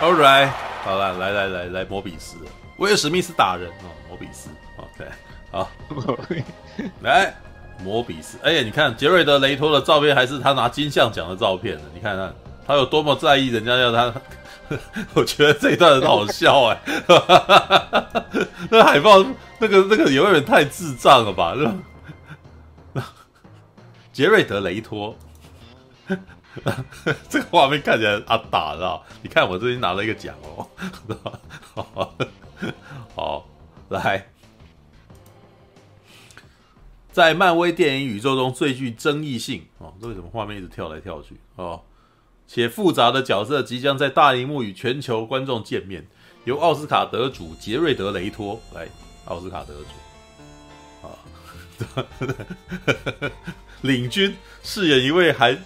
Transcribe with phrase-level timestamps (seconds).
[0.00, 0.48] All right，
[0.82, 2.38] 好了，来来来来，摩比斯，
[2.78, 5.04] 威尔史密斯打人哦，摩比斯，OK，
[5.50, 5.70] 好，
[7.02, 7.34] 来，
[7.84, 11.82] 摩比斯，哎呀，你看杰瑞德雷托的照片，还是他拿金像奖的照片呢？
[11.92, 12.34] 你看看
[12.66, 14.10] 他有多么在意人家要他，
[15.12, 16.80] 我觉得这一段很好笑哎，
[18.70, 19.22] 那海报
[19.58, 21.54] 那个那个有点太智障了吧？
[22.94, 23.02] 那
[24.14, 25.14] 杰瑞德雷托。
[27.30, 30.66] 这个画面看起来阿打的，你看我最近拿了一个奖哦，
[31.74, 32.14] 好，
[33.14, 33.46] 好，
[33.88, 34.26] 来，
[37.12, 41.80] 在漫威电影宇宙中最具争议性哦，这为什么画面一直跳来跳去哦？
[42.48, 46.04] 且复杂的角色即将在大荧幕与全球观众见面，
[46.44, 48.88] 由奥斯卡得主杰瑞德·雷托来，
[49.26, 49.90] 奥斯卡得主
[51.06, 51.14] 啊，
[53.82, 55.56] 领军饰演一位还。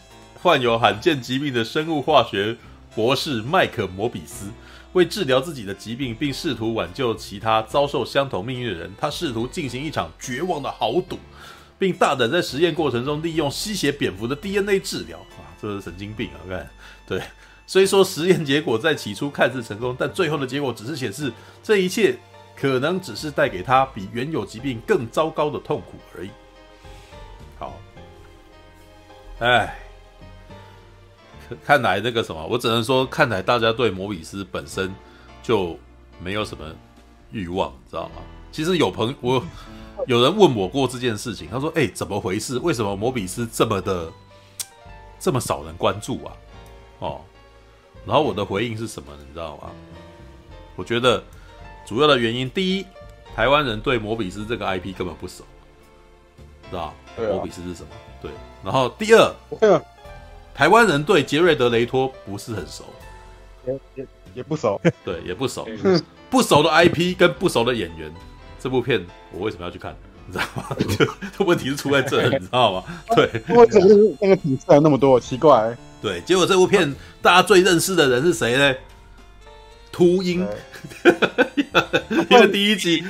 [0.44, 2.54] 患有罕见疾病的生物化学
[2.94, 4.50] 博士麦克·摩比斯，
[4.92, 11.18] 为治疗自己的疾病，并试图挽救其他遭受相同命运的人，他试图进行一场绝望的豪赌，
[11.78, 15.16] 并大胆在实验过程中利用吸血蝙蝠的 DNA 治疗。
[15.16, 16.36] 啊，这是神经病啊！
[16.46, 16.70] 看，
[17.06, 17.22] 对，
[17.66, 22.14] 虽说实验结果在起初看似成功，但最后的结果只是显示这一切
[22.54, 26.28] 可能只是带给他比原有疾病更糟糕的痛苦而已。
[27.58, 27.80] 好，
[29.38, 29.80] 哎。
[31.64, 34.94] 看来那个什么，我只能说，看来大家对摩比斯本身
[35.42, 35.78] 就
[36.22, 36.64] 没有什么
[37.30, 38.22] 欲望，你知道吗？
[38.50, 39.44] 其实有朋友，我
[40.06, 42.58] 有人问我过这件事情，他说：“哎，怎么回事？
[42.58, 44.12] 为什么摩比斯这么的
[45.18, 46.32] 这么少人关注啊？”
[47.00, 47.20] 哦，
[48.06, 49.12] 然后我的回应是什么？
[49.18, 49.70] 你知道吗？
[50.76, 51.22] 我觉得
[51.84, 52.86] 主要的原因，第一，
[53.34, 55.44] 台湾人对摩比斯这个 IP 根本不熟，
[56.70, 56.94] 知道吗？
[57.16, 57.88] 摩比斯是什么？
[58.22, 58.30] 对。
[58.62, 59.34] 然后第二。
[60.54, 62.84] 台湾人对杰瑞德·雷托不是很熟，
[63.66, 65.66] 也也也不熟， 对，也不熟，
[66.30, 68.08] 不熟的 IP 跟不熟的演员，
[68.60, 69.94] 这部片我为什么要去看？
[70.26, 70.64] 你知道吗？
[71.36, 72.84] 就问题是出在这，你知道吗？
[73.16, 75.18] 对，为什么那个底色那么多？
[75.18, 75.76] 奇怪。
[76.00, 78.74] 对，结果这部片大家最认识的人是谁呢？
[79.90, 80.46] 秃鹰，
[82.30, 83.04] 因为第一集，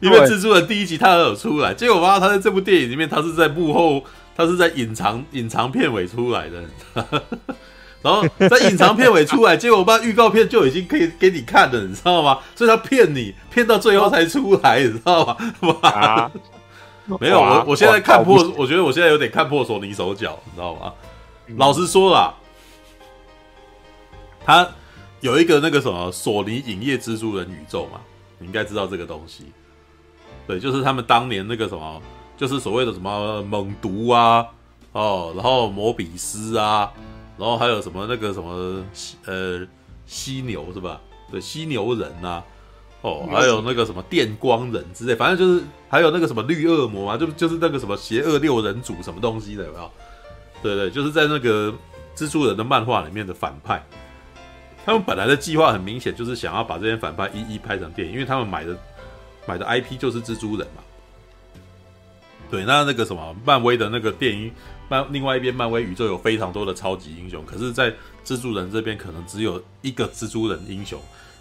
[0.00, 4.04] 因为蜘蛛人第一集他都有出来，结果发现他在这部电影里面，他是在幕后。
[4.38, 6.62] 他是在隐藏隐藏片尾出来的，
[8.00, 12.38] 然后在隐藏片尾出来，结果我把预告片就已经可以给你看了，你知道吗？
[12.54, 15.36] 所以他骗你，骗到最后才出来，你知道吗？
[15.82, 16.30] 啊、
[17.18, 20.92] 没有，我我现在看破，我觉得我现在有点看破索尼手脚，你知道吗？
[21.48, 22.32] 嗯、老实说啦，
[24.44, 24.68] 他
[25.20, 28.00] 有一个那个什么索尼影业蜘蛛人宇宙嘛，
[28.38, 29.46] 你应该知道这个东西，
[30.46, 32.00] 对，就是他们当年那个什么。
[32.38, 34.46] 就是所谓的什么猛毒啊，
[34.92, 36.90] 哦，然后摩比斯啊，
[37.36, 38.82] 然后还有什么那个什么
[39.26, 39.66] 呃
[40.06, 41.00] 犀牛是吧？
[41.30, 42.44] 对，犀牛人呐、啊，
[43.02, 49.90] 哦，还有那个什么电光人之类，反正就是还有那个什么绿恶魔啊，就就是那个什么邪恶六人组什么东西的，有没有？
[50.62, 51.74] 对对，就是在那个
[52.16, 53.84] 蜘蛛人的漫画里面的反派，
[54.86, 58.76] 他们本来的计划很明显就是想要把这些反派一一拍成电影，因为他们买的
[59.46, 60.82] 买的 IP 就是蜘蛛人嘛。
[62.50, 64.50] 对，那那个什么，漫威的那个电影
[64.88, 67.92] 漫，另外一边漫威宇宙有非常多的超级英雄，可是，在
[68.24, 70.98] 蜘蛛人这边可能只有一个蜘蛛人英雄，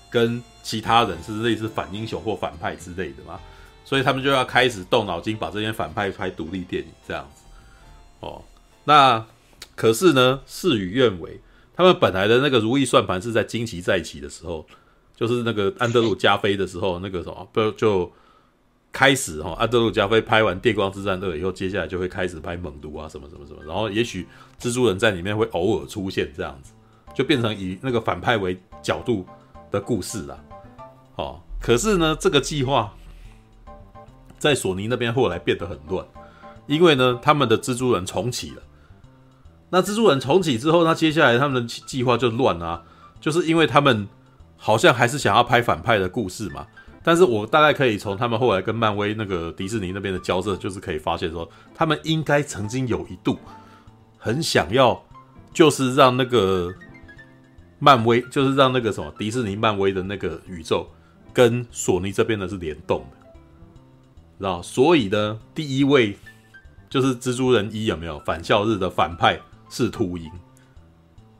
[0.10, 3.40] 跟其他人是类似反英雄或反派之类的嘛，
[3.86, 7.44] 所以他们就要开始动脑筋，把这些反派拍独立电影这样子。
[8.20, 8.44] 哦，
[8.84, 9.26] 那
[9.76, 11.40] 可是呢，事与愿违，
[11.74, 14.68] 他们本来的那个如意算盘是在惊奇再起的时候，
[15.16, 18.12] 就是那个安德鲁加菲的时候，那个什么不就。
[18.98, 24.28] 开始哈，安德鲁加菲拍完《电光之战二》以后，接下来就会开始拍猛毒啊，什么什么什么，然后也许
[24.60, 26.72] 蜘蛛人在里面会偶尔出现，这样子
[27.14, 29.24] 就变成以那个反派为角度
[29.70, 30.44] 的故事了。
[31.16, 32.92] 哦，可是呢，这个计划
[34.40, 36.04] 在索尼那边后来变得很乱，
[36.66, 38.64] 因为呢，他们的蜘蛛人重启了。
[39.70, 42.82] 那蜘蛛人重启之后，那接下来他们的计划就乱啊，
[43.22, 44.08] 就是因为他们
[44.58, 46.66] 好像还是想要拍反派的故事嘛。
[47.08, 53.40] 但是我大概可以从他们后来跟漫威那个迪士尼那边的交涉，就是可以发现说，他们应该曾经有一度
[54.18, 55.02] 很想要，
[55.54, 56.70] 就是让那个
[57.80, 60.86] 漫威， 就是让那个什么迪士尼漫威的那个宇宙
[61.32, 63.18] 跟索尼这边的是联动的，
[64.40, 64.62] 知道？
[64.62, 66.18] 所以呢，第一位
[66.90, 69.40] 就是蜘蛛人一有没有返校日的反派
[69.70, 70.30] 是秃鹰，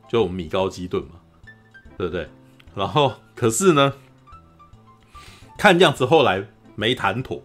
[0.08, 1.20] 就米高基顿嘛，
[1.98, 2.26] 对不对？
[2.74, 3.92] 然后可是呢？
[5.58, 6.42] 看样子后来
[6.76, 7.42] 没谈妥，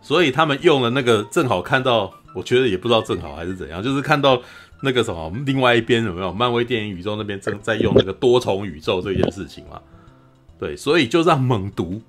[0.00, 4.40] 所以他们用了那个正好看到，我觉得也不知道正好还是怎样，就是看到
[4.82, 9.80] 那个什么，另外一边有没有漫威电影宇宙那边正在用那个多重宇宙这件事情嘛？
[10.58, 12.00] 对，所以就让猛毒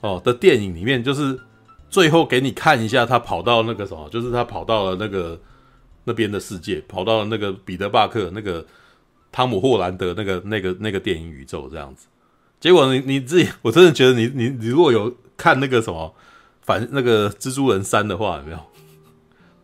[0.00, 1.38] 哦的电影里面，就是
[1.88, 5.40] 最后给你看一下他跑到那个什么，就是他跑到了那个
[6.04, 8.66] 那边的世界，跑到了那个彼得·巴克那个
[9.30, 12.08] 汤姆·霍兰德那个那个那个电影宇宙这样子。
[12.60, 16.14] 结果你你自己，我真的觉得你你你如果有看那个什么
[16.60, 18.58] 反那个蜘蛛人三的话，有没有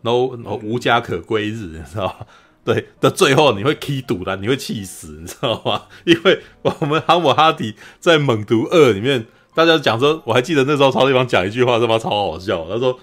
[0.00, 2.26] ？no no 无家可归日，你知道吗？
[2.64, 5.82] 对的，最后你会气堵的，你会气死，你知道吗？
[6.04, 12.98] 因为我们哈姆哈迪在猛毒二里面，大家讲说，我还记得那时候超地方讲一句话，他妈超好笑，他说。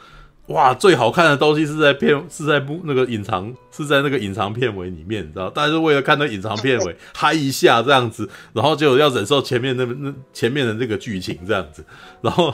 [0.48, 5.50] 哇，最好看的东西是在片，是在不那个隐藏，是在那个隐藏片尾里面，你知道？
[5.50, 11.84] 大家是为了看那隐藏片尾 嗨一下这样子，然后就要忍受前面那那前面的这个剧情这样子，
[12.22, 12.54] 然后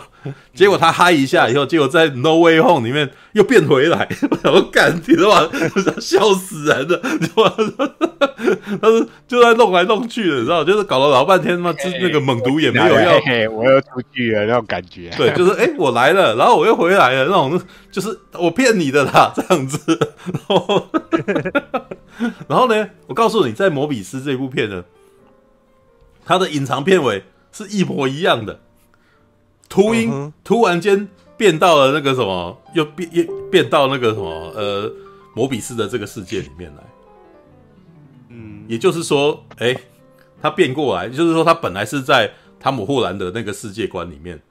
[0.54, 4.08] 结果他嗨一下以后，结果在 No Way Home 里面又变回来，
[4.46, 5.50] 我干，你知道吗？
[6.00, 7.90] 笑死人了，你知道吗？
[8.82, 10.64] 他是就在弄来弄去的，你知道？
[10.64, 15.10] 就是搞了老半天嘛，就那个猛毒也没有要，嘿嘿我又出去了那种感觉。
[15.18, 17.60] 对，就是哎、欸，我来了，然后我又回来了那种。
[17.92, 19.98] 就是我骗你的啦，这样子。
[20.26, 20.88] 然后，
[22.48, 22.90] 然后呢？
[23.08, 24.84] 我告诉你，在《摩比斯》这部片呢，
[26.26, 28.60] 它的隐藏片尾是一模一样的。
[29.68, 31.08] 秃鹰突然间
[31.38, 34.92] 变到了那个什么，又变又变到那个什么呃，
[35.34, 36.84] 摩比斯的这个世界里面来。
[38.30, 39.76] 嗯，也就是说，哎，
[40.42, 44.42] 他变过来，就是说他本来是在汤姆·霍兰的那个世界观里面。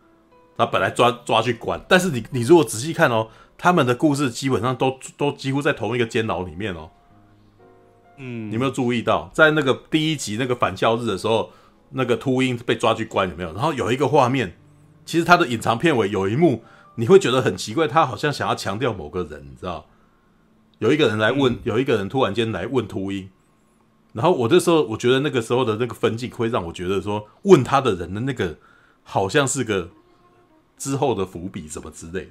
[0.56, 3.28] 他本来抓抓去关，但是你你如果仔细看哦，
[3.58, 6.90] 他们的故事基本上都都几乎在同一个监牢里面哦。
[8.16, 11.50] 嗯，你有没有注意到，在那个第一集那个返校日的时候，
[11.90, 13.52] 那个秃鹰被抓去关有没有？
[13.52, 14.56] 然后有一个画面，
[15.04, 16.62] 其实他的隐藏片尾有一幕，
[16.94, 19.86] 你会觉得很奇怪，他好像想要强调某个人，你知道？
[20.78, 23.28] 有一个人来问，嗯、有一个人突然间来问秃鹰，
[24.12, 28.56] 然后我这时候我觉得那个时候的那个分镜会让我觉得说，问他的人的那个
[29.02, 29.90] 好像是个。
[30.80, 32.30] 之后的伏笔什么之类的，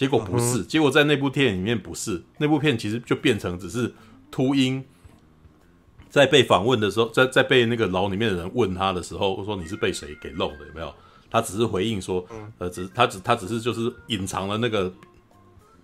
[0.00, 3.92] 结果不是，结果在那部电影里面不是，那部片其实就变成只是
[4.30, 4.82] 秃鹰
[6.08, 10.66] 在被访问的时候，在在被那个牢里面的人问他的时候，说你是被谁给弄的？
[10.68, 10.90] 有没有？
[11.30, 12.26] 他只是回应说，
[12.56, 14.90] 呃，只他只他只是就是隐藏了那个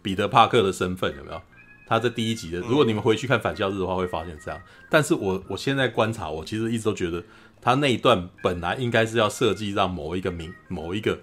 [0.01, 1.43] 彼得帕克的身份，有没有？
[1.87, 4.59] 他在第一集的，如果你们回去看反校日的话，会发现这样。
[4.89, 7.23] 但是我我现在观察，我其实一直都觉得
[7.61, 11.19] 他那一段本来应该是要设计让某一个名某一个。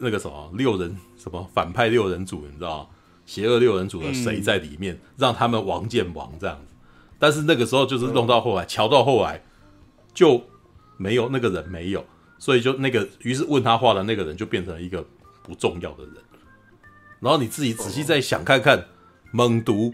[0.00, 2.86] 那个什么六人什么反派六人组，你知道吗？
[3.26, 6.72] 邪恶六人组的谁在里面，嗯、让他们王见王这样子。
[7.18, 9.42] 但是那个时候就是弄到后来，乔、嗯、到后来
[10.14, 10.40] 就
[10.96, 12.04] 没有那个人没有，
[12.38, 15.04] 所以就那个于是问他话的那个人就变成了一个
[15.42, 16.14] 不重要的人。
[17.18, 18.84] 然后你自己仔细再想看看，
[19.32, 19.92] 猛毒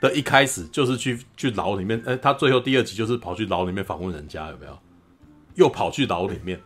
[0.00, 4.78] 的一开始就是去去牢里面，哎，他最后第二集就是跑去牢里面访问人家，有没有？
[5.56, 6.58] 又跑去牢里面。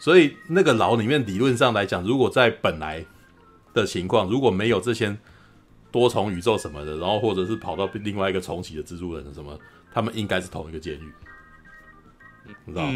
[0.00, 3.04] 所以那个牢里面，理论上来讲，如果在本来
[3.74, 5.14] 的情况，如果没有这些
[5.92, 9.58] 多重宇宙什么的，然后或者是跑到另外一个重启的蜘蛛人什么，
[9.92, 11.12] 他们应该是同一个监狱，
[12.64, 12.86] 你知道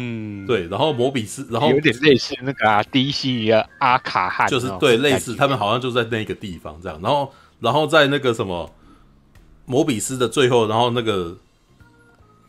[0.47, 0.67] 对。
[0.67, 6.99] 然后摩比斯，然后有点类似那个啊，DC 的阿卡汉，就是对类似，他们好像就在那个地方这样。
[7.03, 8.73] 然后，然后在那个什么
[9.65, 11.37] 摩比斯的最后，然后那个。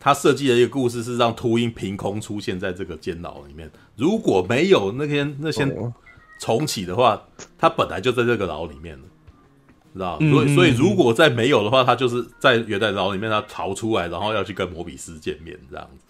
[0.07, 3.69] 他设计的一个故事是让秃鹰凭空出现在这个监牢里面。
[3.97, 5.67] 如果没有那天那些
[6.39, 7.21] 重启的话，
[7.57, 9.03] 他本来就在这个牢里面了，
[9.93, 10.17] 知道？
[10.17, 16.05] 所以，所以如果再没有的话，他就是在原来牢里面，他逃出来，然后要去跟摩比斯见面，这样子。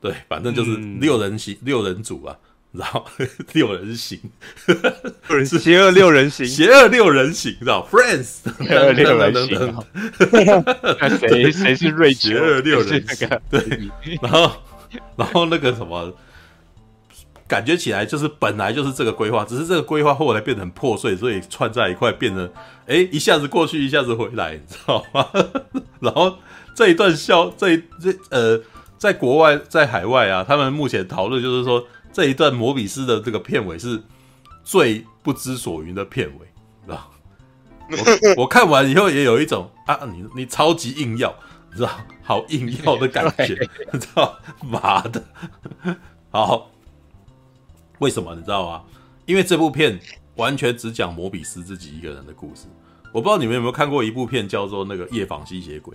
[0.00, 2.38] 对，反正就是六人行，六人组啊。
[2.72, 3.04] 然后
[3.52, 4.18] 六人行，
[5.44, 9.84] 是邪恶六人行，邪恶六人行，知道？Friends，邪恶六人行。
[11.18, 12.28] 谁谁是瑞奇？
[12.30, 13.62] 邪恶六人行，对。
[14.22, 14.52] 然后，
[15.16, 16.14] 然后那个什么，
[17.46, 22.50] 感觉起来就是本来就是这个规划，只是这个规划后来变得很破碎，所以串在一块，变成
[22.86, 25.28] 哎，一下子过去，一下子回来，你知道吗？
[26.00, 26.38] 然后
[26.74, 28.58] 这一段笑，这这呃，
[28.96, 31.86] 在国外，在海外啊，他们目前讨论就是说。
[32.12, 34.02] 这一段摩比斯的这个片尾是
[34.62, 36.46] 最不知所云的片尾，
[36.84, 37.10] 知道？
[38.36, 41.34] 我我看完以后也有一种啊，你你超级硬要，
[41.70, 41.90] 你知道？
[42.22, 43.58] 好硬要的感 觉，
[43.92, 44.38] 你知道？
[44.62, 45.22] 妈的，
[46.30, 46.70] 好，
[47.98, 48.84] 为什么你知道吗？
[49.26, 49.98] 因为这部片
[50.36, 52.66] 完全只讲摩比斯自己一个人的故事。
[53.12, 55.94] 我不知道你们有没有看过一部片叫做那个《夜访吸血鬼》。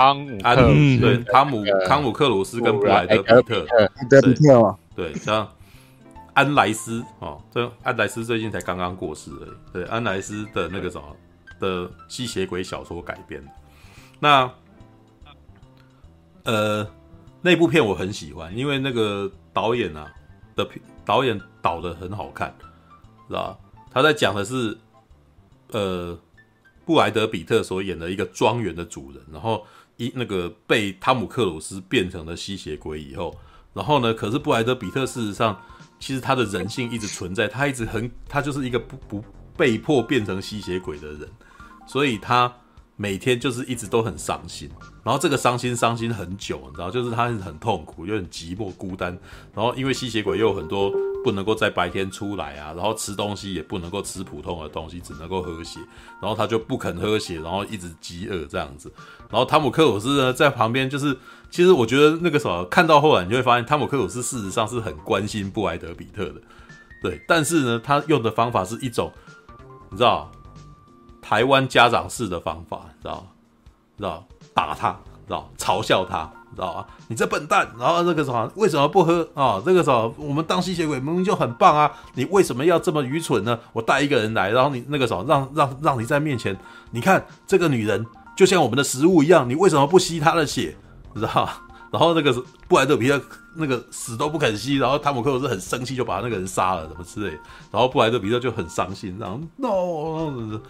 [0.00, 5.46] 汤姆克鲁斯，对，汤姆汤姆克鲁斯跟布莱德比特，对，彼特对，像
[6.32, 9.50] 安莱斯哦，这安莱斯最近才刚刚过世而已。
[9.74, 11.04] 对，安莱斯的那个什么
[11.58, 13.44] 的吸血鬼小说改编。
[14.18, 14.50] 那
[16.44, 16.86] 呃，
[17.42, 20.10] 那部片我很喜欢，因为那个导演啊
[20.56, 22.54] 的片，导演导的很好看，
[23.28, 23.58] 知道吧？
[23.92, 24.78] 他在讲的是
[25.72, 26.18] 呃，
[26.86, 29.66] 布莱德比特所演的一个庄园的主人，然后
[30.04, 33.36] 一那个被汤姆克鲁斯变成了吸血鬼以后，
[33.72, 35.60] 然后呢，可是布莱德比特事实上
[35.98, 39.24] 其实他的人性一直存在，他一直很，他就是一个不不
[39.56, 41.28] 被迫变成吸血鬼的人，
[41.86, 42.52] 所以他。
[42.96, 44.68] 每天就是一直都很伤心，
[45.02, 49.18] 然后这个伤心伤心很久，你知道，就是他很痛苦，又很寂寞孤单，
[49.54, 50.92] 然后因为吸血鬼又有很多
[51.24, 55.80] 不能够在白天出来啊，然后吃东西也不能够吃普通的东西，只能够喝血，
[56.20, 58.92] 然后他就不肯喝血，然后一直饥饿这样子，
[59.28, 61.16] 然后汤姆克鲁斯呢在旁边，就是
[61.50, 66.40] 其实我觉得那个时候看到后来你就会发现，汤姆克鲁斯事实上是很关心布莱德比特的，
[67.02, 69.12] 对，但是呢，他用的方法是一种，
[69.90, 70.30] 你知道。
[71.22, 73.24] 台湾家长式的方法，知道
[73.96, 74.90] 知道打他，
[75.28, 76.86] 知道嘲笑他，知道吧？
[77.08, 77.68] 你这笨蛋！
[77.78, 79.62] 然后那个什么，为什么不喝啊、哦？
[79.64, 81.90] 这个时候我们当吸血鬼明明就很棒啊！
[82.14, 83.58] 你为什么要这么愚蠢呢？
[83.72, 86.56] 我带一个人来，然后你那个时候让让让你在面前，
[86.90, 88.04] 你看这个女人
[88.36, 90.76] 就像我们的食物一样，你为什么不吸她的血？
[91.14, 91.48] 知道？
[91.90, 92.32] 然后那个
[92.68, 93.20] 布莱德皮特
[93.56, 97.36] 那个死都不肯吸，然后汤姆克鲁斯很生气，就把那个人杀了，什么之类。
[97.72, 100.60] 然后布莱德皮特就很伤心，然后 no。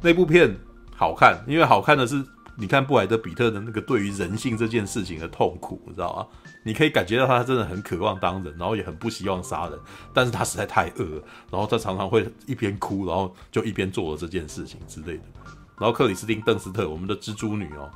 [0.00, 0.56] 那部片
[0.94, 2.24] 好看，因为好看的是，
[2.58, 6.26] 你看布莱德彼特的那个对于人性这件事情的痛苦，你知道吗？
[6.62, 9.78] 你可以感觉到他真的很渴望当人，然后也很不希望杀人，
[10.14, 15.24] 但是他实在太饿，然后他常常会一边哭，然后就一边做了这件事情之类的。
[15.78, 17.90] 然后克里斯汀·邓斯特，我们的蜘蛛女哦，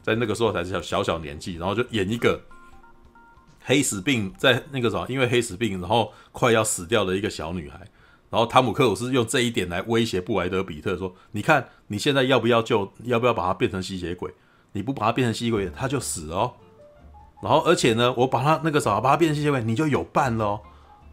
[0.00, 2.40] 在那个时候才是小小小年纪，然后就演一个
[3.60, 7.80] 黑死病，在那个什么因为黑死病，然后快要死掉的一个小女孩。
[8.30, 12.92] 然后汤姆克鲁斯用这一点来威胁布莱德彼特说：“你看你现在要不要救？
[13.04, 14.34] 要不要把他变成吸血鬼？
[14.72, 16.54] 你不把他变成吸血鬼，他就死哦。
[17.40, 20.60] 然后而且呢，我把他那个什么，把他变成吸血鬼，你就有伴了哦，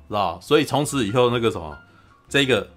[0.07, 0.39] 知道？
[0.41, 1.77] 所以从此以后，那个什么，
[2.27, 2.67] 这个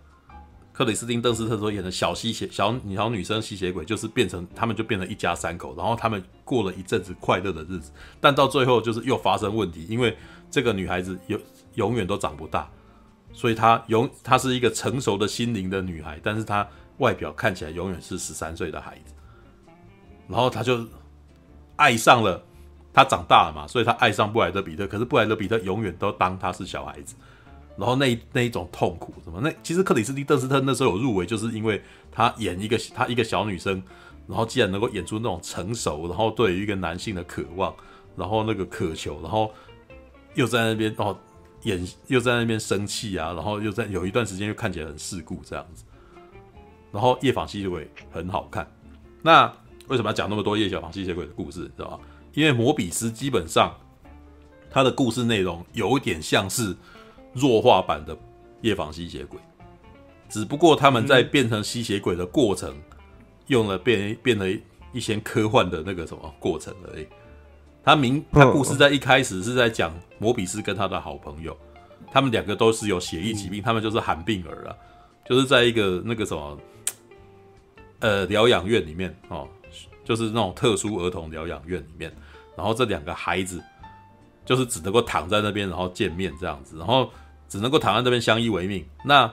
[0.75, 7.91] 克里斯汀·邓斯特所演的小吸血小小女生吸血鬼，就是变成他们就变成一家三口，然后他们过了一阵子快乐的日子。
[8.21, 10.15] 但到最后就是又发生问题，因为
[10.51, 11.41] 这个女孩子永
[11.77, 12.69] 永远都长不大。”
[13.35, 16.67] 所以她永，她是一个成熟的心灵的女孩，但是她
[16.99, 19.13] 外表看起来永远是十三岁的孩子。
[20.29, 20.87] 然后她就
[21.77, 22.41] 爱上了，
[22.93, 24.87] 她长大了嘛，所以她爱上布莱德彼特。
[24.87, 27.17] 可是布莱德彼特永远都当她是小孩子。
[27.77, 29.41] 然后那那一种痛苦什么？
[29.43, 33.83] 那其实克里斯汀·邓斯特那时候有入围，就是因为她演一个她一个小女生，
[34.29, 37.75] 然后既然能够演出那种成熟，然后对于一个男性的渴望，
[38.17, 39.53] 然后那个渴求，然后
[40.35, 41.19] 又在那边哦。
[41.65, 45.85] 演又在那边生气啊，然后又在有一段时间又看起来很世故这样子，
[46.93, 48.67] 然后夜访吸血鬼很好看。
[49.23, 49.53] 那
[49.89, 52.01] 为什么要讲那么多夜小访吸血鬼的故事，知道吧？
[52.33, 53.75] 因为摩比斯基本上
[54.71, 56.77] 他的故事内容有点像是
[57.33, 58.17] 弱化版的
[58.61, 59.39] 夜访吸血鬼，
[60.29, 62.75] 只不过他们在变成吸血鬼的过程
[63.47, 64.47] 用了变变了
[64.93, 67.07] 一些科幻的那个什么过程而已。
[67.85, 71.55] 他明他故事在一开始是在讲摩比斯跟他的好朋友，
[72.11, 74.75] 他们两个都是有血液疾病，他们就是罕病儿啊，
[75.29, 76.59] 就是在一个那个什么，
[77.99, 79.47] 呃疗养院里面哦，
[80.03, 82.11] 就是那种特殊儿童疗养院里面，
[82.57, 83.63] 然后这两个孩子
[84.47, 87.11] 就是只能够躺在那边，然后见面这样子，然后
[87.51, 88.83] 只能够躺在那边相依为命。
[89.05, 89.31] 那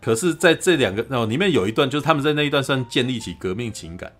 [0.00, 4.12] 可是在这两个哦里面有一段，就是他们在那一段算建立起革命情感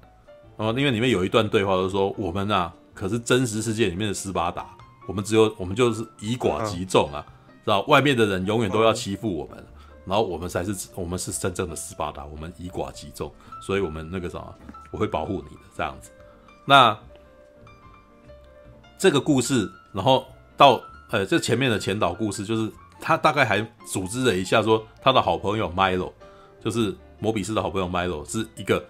[0.56, 2.74] 哦，因为里面有一段对话，就是说我们啊。
[2.94, 4.66] 可是真实世界里面的斯巴达，
[5.06, 7.26] 我们只有我们就是以寡击众啊，
[7.64, 9.62] 知道外面的人永远都要欺负我们，
[10.06, 14.54] 然后我们才是我们是真正的斯巴达，我们以寡击众，所以我们那个什么，
[14.92, 16.10] 我会保护你的这样子。
[16.64, 16.96] 那
[18.96, 20.24] 这个故事，然后
[20.56, 26.12] 到呃这前面的前导故事，就是他大概还组织了一下，说他的好朋友 Milo，
[26.62, 28.82] 就是摩比斯的好朋友 Milo 是一个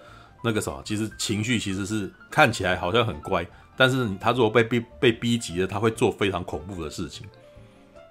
[0.45, 3.45] 那个什么，其实情绪其实是看起来好像很乖。
[3.77, 7.27] 但是他如果被逼被逼急了，他会做非常恐怖的事情。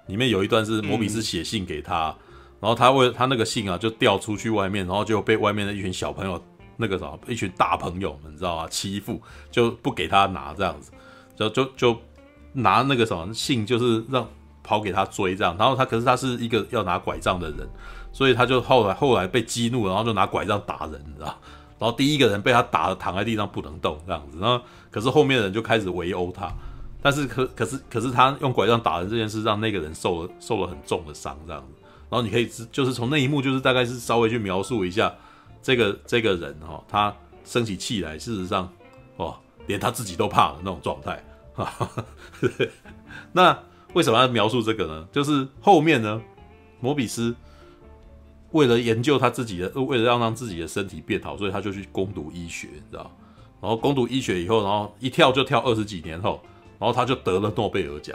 [0.06, 2.14] 里面有一段是摩比斯写信给他，
[2.60, 6.42] 然后他为他那个信啊就掉出去外面，然后就被外面的一群小朋友
[6.76, 8.68] 那个什么一群大朋友们你知道吗？
[8.68, 10.90] 欺负就不给他拿这样子，
[11.36, 11.98] 就就就
[12.52, 14.28] 拿那个什么信就是让
[14.62, 17.68] 跑给他追这样，然后他可是他是一个要拿拐杖的人，
[18.12, 21.38] 所以他就后来后来被激怒，然后就拿拐杖打人，你知道。
[21.78, 24.38] 然后第一个人被他打得躺在地上不能动，这样子。
[24.38, 26.54] 然后可是后面的人就开始围殴他，
[27.02, 31.82] 但是可可是可是他用拐杖打人这件事，让那个人受了受了很重的伤，这样子。
[32.08, 35.12] 然后你可以就是从那一幕，就是大概是稍微去描述一下
[35.60, 37.12] 这个这个人哈、哦，他
[37.44, 38.72] 生起气来，事实上
[39.16, 39.36] 哦，
[39.66, 41.24] 连他自己都怕的那种状态。
[43.32, 43.58] 那
[43.94, 45.08] 为什么要描述这个呢？
[45.10, 46.22] 就是后面呢，
[46.78, 47.34] 摩比斯
[48.52, 53.10] 为了研究他自己的，为了要让自己的身体变好，所以他就去攻读医学，你知道？
[53.64, 56.38] 然后攻读医学以后，然后一跳就跳二十几年后，
[56.78, 58.14] 然后他就得了诺贝尔奖。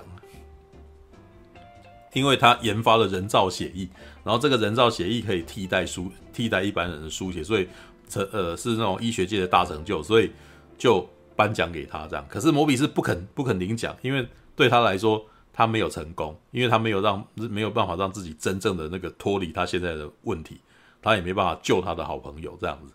[2.14, 3.90] 因为他研发了人造血液，
[4.24, 7.68] 然后这个人造血液可以替代书替代一般人的输血，所以
[8.08, 10.30] 成呃是那种医学界的大成就，所以
[10.78, 11.04] 就
[11.36, 12.24] 颁奖给他这样。
[12.30, 14.24] 可是摩比斯不肯不肯领奖，因为
[14.56, 20.60] 对他来说他没有成功，因为他没有让没有办法让自己真正的那个脱离他现在的问题，
[21.02, 22.94] 他也没办法救他的好朋友这样子。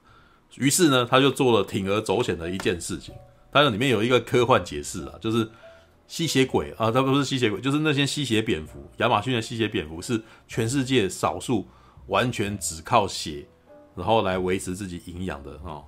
[0.56, 3.14] 于是呢，他就做了铤而走险的一件事情。
[3.52, 5.50] 他里面有一个科幻解释啊，就是。
[6.06, 8.78] 吸血鬼啊，它不是吸血鬼，就是那些吸血蝙蝠。
[8.98, 11.66] 亚马逊的吸血蝙蝠是全世界少数
[12.08, 13.46] 完全只靠血，
[13.96, 15.82] 然后来维持自己营养的哦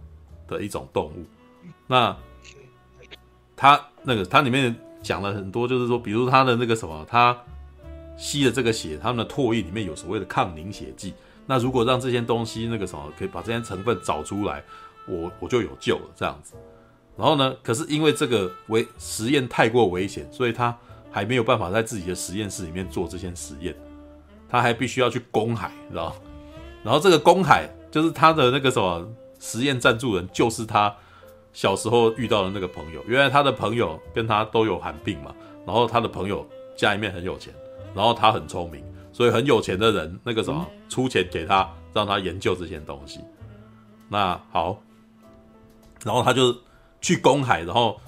[0.49, 1.27] 的一种动物。
[1.87, 2.17] 那
[3.55, 7.39] 它那个它里面讲了很多，就是说，比如它的那个什么，它
[8.17, 11.13] 吸的这个血，它们的唾液里面有所谓的抗凝血剂。
[11.47, 14.63] 那如果让这些东西那个什么，可以把这些成分找出来，
[15.07, 16.55] 我我就有救了，这样子。
[17.17, 17.57] 然后呢？
[17.63, 20.77] 可是因为这个危实验太过危险，所以他
[21.11, 23.75] 还没有办法在自己的实验室里面做这些实验，
[24.51, 26.15] 他还必须要去公海，知道？
[26.85, 29.09] 然后这个公海就是他的那个什么
[29.41, 30.95] 实验赞助人，就是他
[31.55, 33.03] 小时候遇到的那个朋友。
[33.07, 35.35] 原来他的朋友跟他都有寒病嘛，
[35.65, 37.51] 然后他的朋友家里面很有钱，
[37.95, 38.85] 然后他很聪明，
[39.17, 43.21] 所以很有钱的人那个什么出钱给他，让他研究这些东西。
[44.11, 44.77] 那好，
[46.05, 46.55] 然后他就。
[47.03, 48.01] 去公海，然后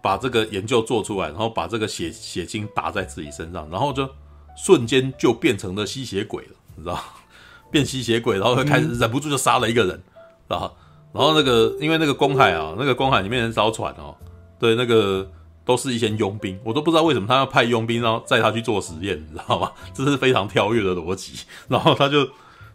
[0.00, 4.08] 把这个研究做出来，然后把这个血血清打在自己身上，然后就
[4.56, 6.98] 瞬间就变成了吸血鬼了，你知道？
[7.70, 10.02] 变吸血鬼，然后就开始忍不住就杀了一个人，
[10.48, 10.74] 然后，
[11.12, 14.16] 然后那个因为那个公海啊，那个公海里面很少船哦，
[14.58, 15.28] 对，那个
[15.64, 19.72] 都是一些佣兵，我都不知道为什么他要派佣兵，然后载他去做实验，你知道吗？
[19.94, 22.28] 这是非常跳跃的逻辑，然后他就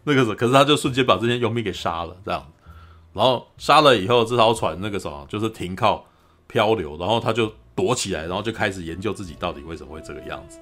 [0.04, 2.46] 那个时候，可是他就瞬间把这些佣兵给杀了，这样。
[3.12, 6.06] 然后杀了以后，这艘船那个什么，就是停靠
[6.46, 10.58] 漂流，然后他就躲起来，然后就开始研究自己到底为什么会这个样子，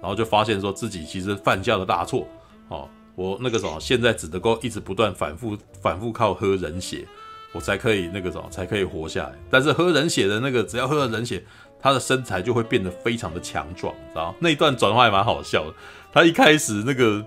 [0.00, 2.26] 然后就发现说自己其实犯下了大错
[2.68, 7.06] 哦，我那个什么，现在只能够一直不断反复反复靠喝人血，
[7.52, 9.38] 我才可以那个什么才可以活下来。
[9.50, 11.44] 但是喝人血的那个，只要喝了人血，
[11.82, 15.74] 他的身材就会变得非常的强壮，知道那一段转换还蛮好笑的。
[16.12, 17.24] 他一开始那个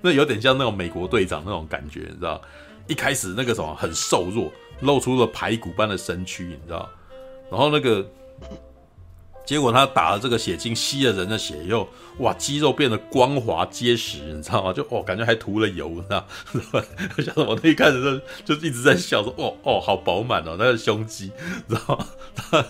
[0.00, 2.40] 那有点像那种美国队长那种感觉，你知道。
[2.88, 6.88] 一开始那个什么很瘦弱，露出了排骨般的身躯，你知道？
[7.50, 8.08] 然后那个
[9.44, 14.72] 结果他打了这个血清，吸了人的血以后，哇，肌肉变得光滑结实，你知道吗？
[14.72, 16.24] 就哦，感觉还涂了油，你知道？
[17.18, 21.32] 像什么那一开始就就一直在笑说，哦哦，好饱满哦，那个胸肌，
[21.66, 21.96] 你知道
[22.52, 22.64] 吗？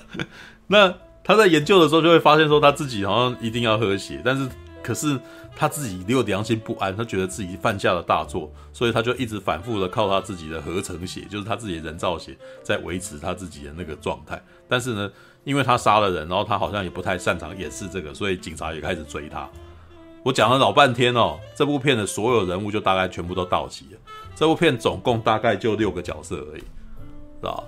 [0.69, 0.95] 那
[1.27, 4.49] 他在研究的时候就会发现说，他自己好像一定要喝血，但是
[4.83, 5.19] 可是。
[5.59, 14.39] 他自己又良心不安，他觉得自己犯下了大错，所以他就一直反复的靠他自己的合成血，就是他自己的人造血，在维持他自己的那个状态。
[14.69, 15.11] 但是呢，
[15.45, 19.49] 因为他杀了人，然后他好像也不太擅长掩饰这个，所以警察也开始追他。
[20.23, 23.99] 我讲了老半天哦，这部片的所有人物就大概全部都到齐了。
[24.35, 27.65] 这部片总共大概就六个角色而已，是吧？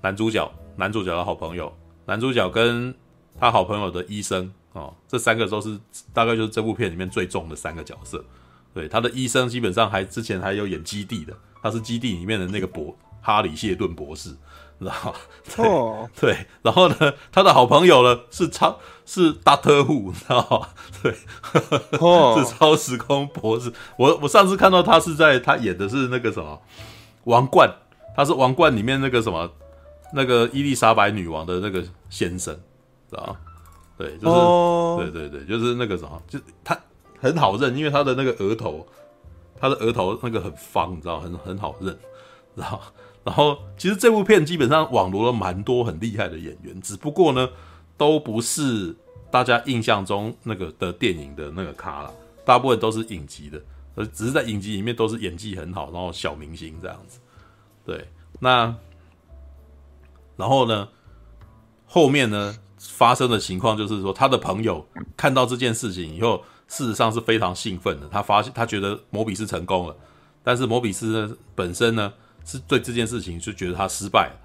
[0.00, 1.70] 男主角，男主角的好朋友，
[2.08, 2.92] 男主角跟
[3.38, 4.52] 他好朋友的医生。
[4.74, 5.78] 哦，这三个都是
[6.12, 8.24] 大概就是这部片里面最重的三个角色。
[8.74, 14.28] 对，他的医生基本上还之前还有演基地的，他是基地里面的那个博哈里谢顿博士，
[14.78, 15.12] 知道吗？
[15.56, 16.08] 对、oh.
[16.20, 20.68] 对，然后呢，他的好朋友呢是超是 Doctor Who，知道吗？
[21.02, 21.16] 对，
[21.98, 22.38] 哦、oh.
[22.46, 23.72] 是超时空博士。
[23.96, 26.60] 我我上次看到他是在他演的是那个什么
[27.24, 27.68] 王冠，
[28.14, 29.50] 他是王冠里面那个什么
[30.12, 32.54] 那个伊丽莎白女王的那个先生，
[33.10, 33.36] 知道吗？
[33.96, 35.00] 对，就是、oh.
[35.00, 36.78] 对对对，就是那个什么，就他
[37.20, 38.86] 很好认，因为他的那个额头，
[39.58, 41.92] 他的额头那个很方，你知道，很很好认，
[42.54, 42.80] 知道。
[43.24, 47.48] 然后其实这部片基本上网罗了蛮多很厉害的演员，只不过呢，
[47.96, 48.94] 都不是
[49.30, 52.10] 大家印象中那个的电影的那个咖啦，
[52.44, 53.60] 大部分都是影集的，
[53.96, 57.18] 而只是在影集里面都是演技很好，然后小明星这样子。
[57.84, 58.74] 对，那
[60.38, 60.88] 然后呢，
[61.84, 62.56] 后面呢？
[62.80, 68.06] 发生的情况就是说，他的朋友看到这件事情以后，事实上是非常兴奋的。
[68.08, 69.96] 他发现，他觉得摩比斯成功了，
[70.44, 72.12] 但是摩比斯呢本身呢
[72.44, 74.40] 是对这件事情就觉得他失败了。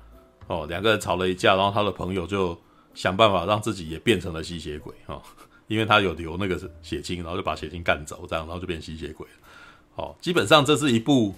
[0.47, 2.59] 哦，两个人吵了一架，然后他的朋友就
[2.95, 5.21] 想办法让自己也变成了吸血鬼哦，
[5.67, 9.33] 因为他有流那个血清，然后就把血清干走，这样然后就变吸血鬼了。
[9.97, 11.35] 哦，基本上这是一部。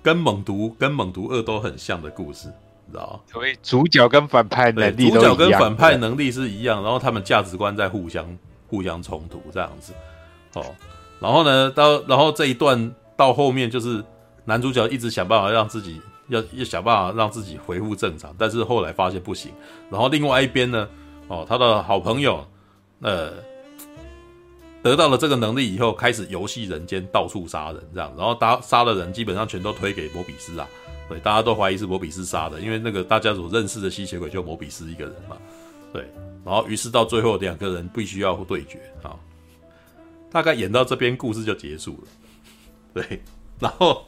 [0.00, 2.50] 跟猛毒跟猛毒二都很像的故事，
[2.88, 3.20] 你知道吗？
[3.30, 8.26] 所以主角跟反派能力主角跟反派能力是一样，然后他们价值观在互相
[8.66, 9.92] 互相冲突这样子。
[10.54, 10.64] 哦，
[11.20, 14.02] 然后呢，到然后这一段到后面就是
[14.46, 19.52] 男主角一直想办法让自己要要想办法让自己恢复正常，但是后来发现不行。
[19.90, 20.88] 然后另外一边呢，
[21.28, 22.46] 哦，他的好朋友
[23.00, 23.32] 呃
[24.82, 28.12] 得到了这个能力以后，开始游戏人间，到处杀人这样。
[28.16, 30.66] 然后打杀的人基本上全都推给摩比斯啊，
[31.08, 35.36] 对，大家都怀疑是摩比斯杀的，因为那个大家所认识的吸血鬼就摩比斯一个人嘛，
[35.92, 36.06] 对。
[36.44, 39.16] 然后于是到最后两个人必须要对决啊。
[40.30, 42.08] 大概演到这边，故事就结束了。
[42.94, 43.22] 对，
[43.58, 44.04] 然后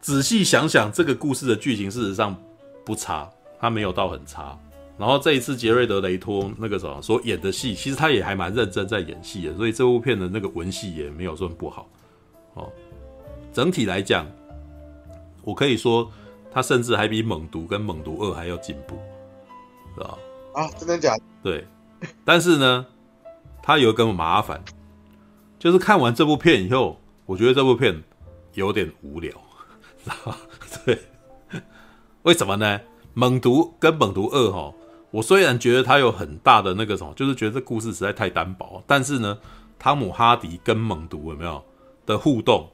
[0.00, 2.36] 仔细想想，这个故事的剧情事实上
[2.84, 4.58] 不差，它没有到很差。
[4.98, 11.86] 然后这一次杰瑞德·雷托那个什么所演的戏，其实他也还蛮认真在演戏的，所以这部片的那个文戏也没有说不好。
[12.54, 12.72] 哦，
[13.52, 14.26] 整体来讲，
[15.46, 16.12] 我可以说
[16.52, 18.98] 他甚至还比《猛毒》跟《猛毒二》还要进步，
[19.94, 20.18] 是吧？
[20.52, 21.22] 啊，真的假的？
[21.42, 21.66] 对，
[22.22, 22.84] 但是呢。
[23.62, 24.62] 他有一个麻烦，
[25.58, 28.00] 就是看完这部片以后，我觉得这部片
[28.54, 29.32] 有点无聊，
[30.04, 30.36] 知道吗？
[30.86, 31.00] 对，
[32.22, 32.80] 为什么呢？
[33.14, 34.72] 猛毒跟猛毒二哈，
[35.10, 39.36] 我虽然觉得它有很大的那个什么，就是觉得这故事实在太单薄，但是呢，
[39.80, 41.60] 汤姆哈迪跟猛毒有没有
[42.06, 42.70] 的互动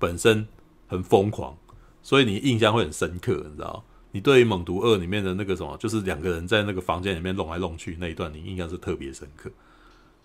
[0.00, 0.44] 本身
[0.88, 1.56] 很疯狂，
[2.02, 3.82] 所以你印象会很深刻，你知道？
[4.10, 9.50] 你对于猛毒二里面的那个什么，就是两个人在那个房间里面弄来弄去那一段，你印象是特别深刻。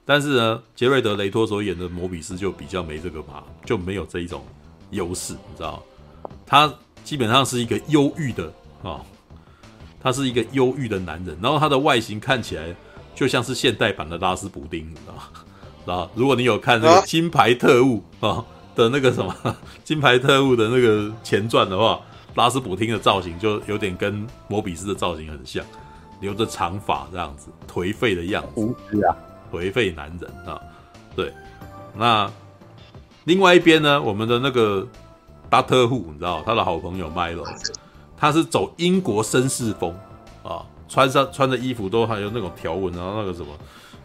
[0.03, 4.43] 但是呢，杰瑞德·雷托所演的摩比斯就比较没这个嘛，就没有这一种
[4.91, 5.81] 优势，你知道？
[6.45, 8.47] 他基本上是一个忧郁的
[8.83, 9.05] 啊、哦，
[10.01, 12.75] 他是一个忧郁的男人，然后他的外形看起来
[13.15, 15.01] 就像是现代版的拉斯布丁，你知
[15.85, 15.93] 道？
[15.93, 18.43] 啊，如果你有看那个《金牌特务》啊
[18.77, 19.35] 的那个什么
[19.83, 21.99] 《金牌特务》的那个前传的话，
[22.35, 25.65] 拉斯普汀的造型就有点跟摩比斯的造型很像，
[26.21, 28.75] 留着长发这样子，颓废的样子。
[28.91, 29.15] 是啊。
[29.49, 30.61] 颓废男人啊，
[31.15, 31.31] 对，
[31.95, 32.29] 那
[33.23, 34.85] 另外一边呢，我们的那个
[35.49, 37.47] 达特户，你知道他的好朋友 Milo，
[38.17, 39.97] 他是走英国绅士风
[40.43, 43.47] 啊，穿上穿的衣服都还有那种条纹，然后那个什么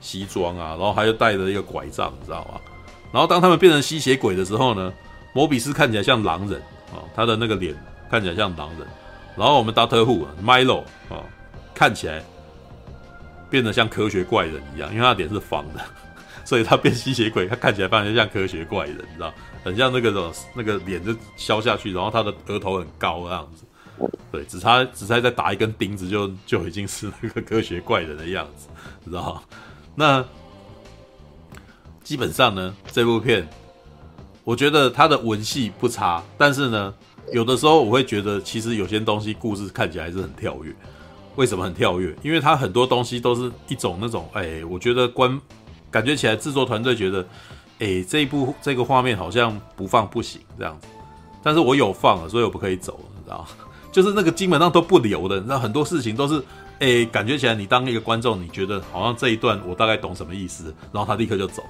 [0.00, 2.60] 西装啊，然后还有带着一个拐杖，你知道吗？
[3.12, 4.92] 然后当他们变成吸血鬼的时候呢，
[5.32, 6.60] 摩比斯看起来像狼人
[6.92, 7.74] 啊，他的那个脸
[8.10, 8.86] 看起来像狼人，
[9.36, 11.22] 然后我们达特户 Milo 啊，
[11.74, 12.22] 看起来。
[13.50, 15.80] 变得像科学怪人一样，因为他脸是方的，
[16.42, 19.30] 所以他变吸血鬼，他看起来反而像科学怪人，你知道，
[19.62, 23.66] 很像那个什么，那个脸就削下去，然后他的额头很高这样子，
[24.32, 28.68] 对，只差只差再打一根钉子就就已经是那个科学怪人的样子，
[29.04, 29.42] 你知道？
[29.94, 30.24] 那
[32.12, 33.48] 基本上呢，这部片
[34.44, 36.92] 我觉得它的文戏不差，但是呢，
[37.32, 40.70] 有的时候我会觉得其实有些东西故事看起来是很跳跃。
[41.36, 42.14] 为什么很跳跃？
[42.22, 45.40] 因为它很多东西都是一种那种，哎，我觉得观
[45.90, 47.26] 感觉起来制作团队觉得，
[47.78, 50.88] 哎，这一部这个画面好像不放不行这样子。
[51.42, 53.46] 但是我有放了，所以我不可以走，你知道？
[53.90, 56.42] 就是那个基本上都不留的，那，很多事情都是，
[56.78, 61.68] 哎，感觉起来你当一个观众，你觉得好像这一段我大概懂什么意思，然后他立刻就走了。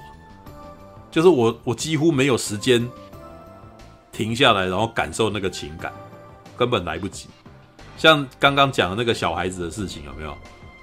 [1.13, 2.89] 就是我我几乎没有时间
[4.11, 5.93] 停下来，然后感受那个情感，
[6.57, 7.29] 根本来不及。
[7.99, 10.35] 像刚刚讲的那个小孩子的事情有没有？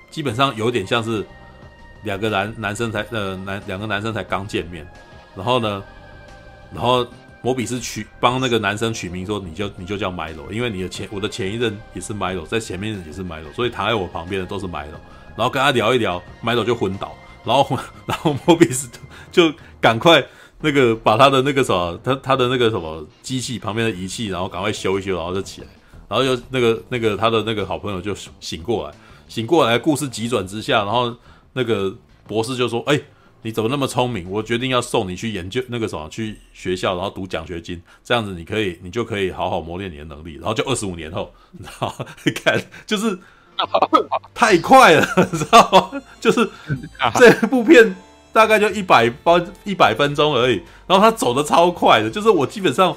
[0.09, 1.27] 基本上有点像是
[2.05, 4.87] 两个男男生才呃男两个男生才刚见面，
[5.35, 5.83] 然后呢，
[6.73, 7.05] 然后
[7.43, 14.95] 摩比斯取帮那个男生取名说，你就你就叫 Milo，因为你的前我的前一任也是 Milo，在前面也是 Milo，所以躺在我旁边的都是 Milo，
[15.37, 18.89] 然后跟他聊一聊，Milo 就昏倒，然后然后莫比斯
[19.33, 20.25] 就赶快
[20.61, 25.67] 那个把他的那个什么他他的那个什么机器旁边的仪器，然后赶快修一修，然后就起来。
[26.09, 28.95] 然后就那个那个他的那个好朋友就醒过来，
[29.29, 31.15] 醒过来，故事急转直下，然后
[31.53, 33.01] 那个博士就说：“哎，
[33.43, 34.29] 你怎么那么聪明？
[34.29, 40.35] 我决定要送你去研究那个什么，去学校，然后读奖学金，这样子你可以，你就可以好好磨练你的能力。
[40.35, 42.05] 然后就二十五年后，你知道吗？
[42.45, 43.17] 看就是
[44.35, 46.03] 太快了，你 知道吗？
[46.21, 46.49] 就是
[47.15, 47.95] 这部片
[48.33, 52.97] 大概就一百分一百分钟而已，然后他走的超快的，就是我基本上。”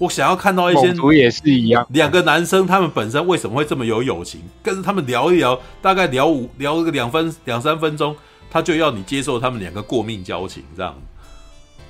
[0.00, 1.84] 我想要看到一些，也是一样。
[1.90, 4.40] 两个男生他们本身为什么会这么有友情？
[4.62, 8.14] 跟着他们聊一聊，大概聊五聊个两分两三分钟，
[8.48, 10.94] 他就要你接受他们两个过命交情这样。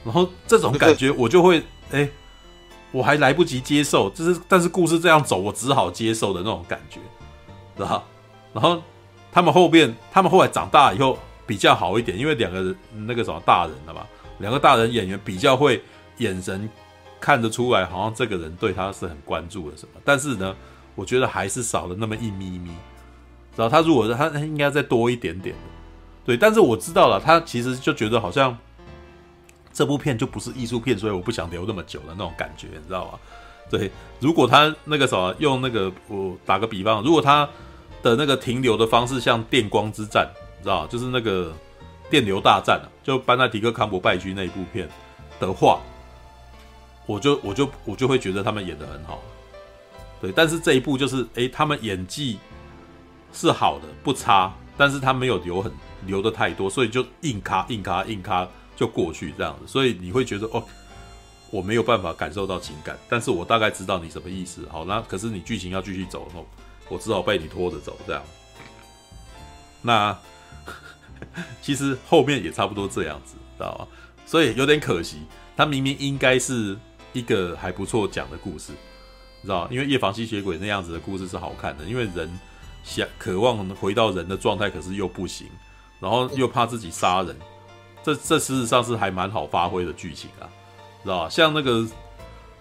[0.07, 1.59] 然后这种感觉 我就会，
[1.91, 2.11] 哎、欸，
[2.93, 7.01] 我还来不及接受，就是但是故事这样走，我只好接受的那种感觉，
[7.83, 8.05] 知道？
[8.53, 8.83] 然后
[9.33, 14.07] 他们后边，他们后来长大以后比较好一点，因为两个人那个什么大人了嘛，
[14.39, 15.83] 两个大人演员比较会
[16.19, 16.69] 眼神。
[17.21, 20.55] 看得出来，好像这个人对他是很关注的什么，但是呢，
[20.95, 22.71] 我觉得还是少了那么一咪咪。
[23.57, 25.61] 然后他如果他应该再多一点点的，
[26.25, 28.57] 对，但是我知道了，他其实就觉得好像
[29.73, 33.19] 这部片就不是艺术片，所以我不想留那么久的那种感觉，你知道吗？
[33.69, 37.49] 对，如果他那个什么用那个我打个比方，如果他
[38.03, 40.27] 的那个停留的方式像《电光之战》，
[40.59, 41.53] 你知道就是那个
[42.11, 44.89] 电流大战啊，就班纳迪克康伯拜区那一部片
[45.41, 45.81] 的话，
[47.07, 49.23] 我就我就我就会觉得他们演得很好。
[50.21, 52.39] 对，但是这一部就是诶，他们演技
[53.33, 55.73] 是好的，不差，但是他没有留很
[56.07, 60.63] 留的太多，所以就硬卡硬卡硬卡就过去这样子，所以你会觉得哦。
[61.51, 64.69] 我没有办法感受到情感，但是我大概知道你什么意思。
[64.71, 66.29] 好，那可是你剧情要继续走，
[66.89, 68.23] 我只好被你拖着走这样。
[69.83, 70.17] 那
[71.63, 73.87] 其实后面也差不多这样子，知道吗？
[74.27, 75.23] 所以有点可惜，
[75.57, 76.77] 他明明应该是
[77.13, 78.73] 一个还不错讲的故事，
[79.43, 79.69] 知道吗？
[79.71, 82.31] 因为夜访吸血鬼那样子的故事是好看的，因为人
[82.85, 85.47] 想渴望回到人的状态，可是又不行，
[86.01, 87.37] 然后又怕自己杀人，
[88.03, 90.49] 这这事实上是还蛮好发挥的剧情啊。
[91.05, 91.29] 知道吧？
[91.31, 91.87] 像那个，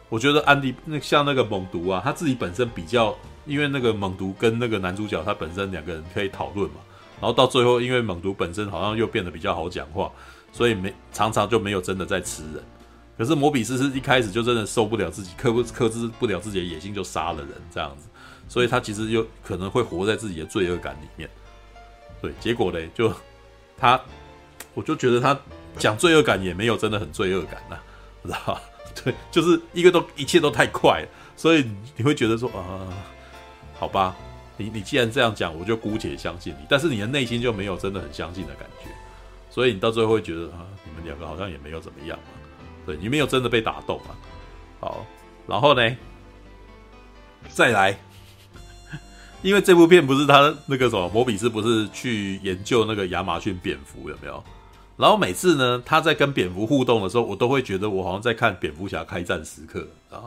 [0.10, 6.76] 我觉得安迪那像那个猛毒啊，他自己本身比较，因为那个猛毒跟那个男主角他本身两个人可以讨论嘛，
[7.20, 10.12] 然后到最后，因为猛毒本身好像又变得比较好讲话，
[10.52, 12.64] 所以没常常就没有真的在吃人。
[13.18, 18.08] 可是摩比斯是一开始就真的受不了自己克不克制不了自己的野心，就杀了人这样子，
[18.48, 21.28] 所以他其实又可能会活在自己的罪恶感里面。
[22.22, 23.12] 对，结果嘞，就
[23.78, 24.00] 他，
[24.74, 25.40] 我就觉得他
[25.78, 27.84] 讲罪恶感也没有真的很罪恶感呐、啊。
[28.24, 28.62] 知道
[29.04, 32.86] 对，就是一个都一切都太快了，所以你会觉得说啊、
[33.80, 34.16] 好吧，
[34.58, 36.66] 你你既然这样讲，我就姑且相信你。
[36.68, 38.90] 但是你的内心就没有真的很相信的感觉，
[39.50, 42.24] 所以你到最后会觉得啊，你们两个好像也没有怎么样嘛，
[42.86, 44.16] 对，你没有真的被打动嘛。
[44.80, 45.06] 好，
[45.48, 45.96] 然后呢，
[47.50, 47.98] 再来，
[49.44, 54.44] 因为这部片不是他那个什么，摩比斯不是去研究那个亚马逊蝙蝠有没有？
[54.98, 60.26] 然后每次呢，他在跟蝙蝠互动的时候，我都会觉得我好像在看蝙蝠侠开战时刻啊。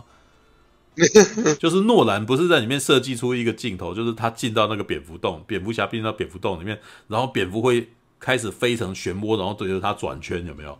[1.59, 10.79] 就是诺兰不是在里面设计出一个镜头，就是他进到那个蝙蝠洞，蝙蝠侠进到蝙蝠洞里面，然后蝙蝠会开始飞成漩涡，然后对着他转圈，有没有？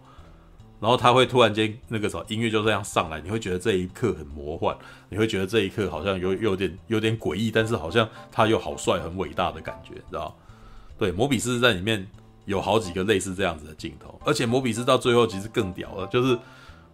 [0.81, 4.77] 然后他会突然间那个什么音乐就这样上来，你会觉得这一刻很魔幻，
[5.09, 10.37] 你会觉得这一刻好像有有点有点诡异，但是好像他又好帅、很伟大的感觉，知道？
[10.99, 12.07] 对，摩比斯在里面。
[12.47, 16.37] 有好几个类似这样子的镜头，而且摩比斯到最后其实更屌了，就是，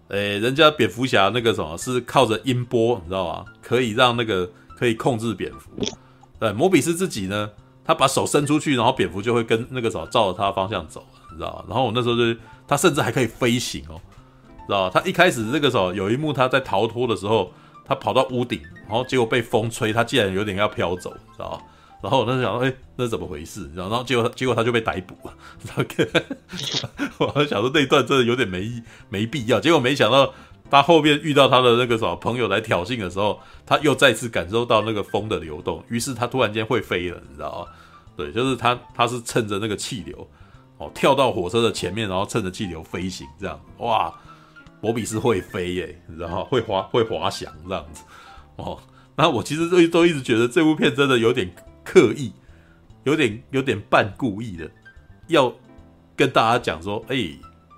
[0.08, 3.44] 诶、人家蝙蝠侠那个什么是靠着音波，你知道吗？
[3.60, 5.70] 可以让那个可以控制蝙蝠。
[6.38, 7.50] 对，摩比斯自己呢，
[7.84, 11.64] 他把手伸出去，然后蝙蝠就会跟那个什么照着他方向走，你知道？
[11.68, 12.38] 然后我那时候就，
[12.68, 14.00] 他甚至还可以飞行哦，
[14.66, 14.90] 知道吗？
[14.94, 17.52] 他一开始这个时候有一幕他在逃脱的时候，
[17.84, 21.58] 他跑到屋顶，然后结果被风吹，他竟然有点要飘走，知道吗？
[22.02, 23.70] 然后我那时想说，哎、那是怎么回事？
[23.74, 25.34] 然后，结果，结果他就被逮捕了。
[25.66, 25.84] 然后，
[27.18, 29.58] 我还想说那一段真的有点没意没必要。
[29.58, 30.32] 结果没想到，
[30.70, 37.66] 他后面遇到他的那个什么朋友来挑衅的时候，他又再次感受到那个风的流动，于是他突然间会飞了，你知道吗？
[38.14, 40.28] 对，就是他，他是趁着那个气流，
[40.76, 44.12] 哦，跳到火车的前面，然后趁着气流飞行，这样，哇，
[44.80, 46.44] 摩比斯会飞耶，你知道吗？
[46.44, 48.02] 会滑，会滑翔这样子，
[48.56, 48.78] 哦，
[49.16, 51.50] 那我其实都都一直觉得这部片真的有点。
[51.86, 52.32] 刻意，
[53.04, 54.68] 有点有点半故意的，
[55.28, 55.54] 要
[56.16, 57.16] 跟大家讲说，哎、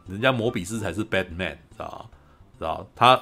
[0.08, 2.10] 人家摩比斯才是 Batman，知道？
[2.58, 3.20] 知道他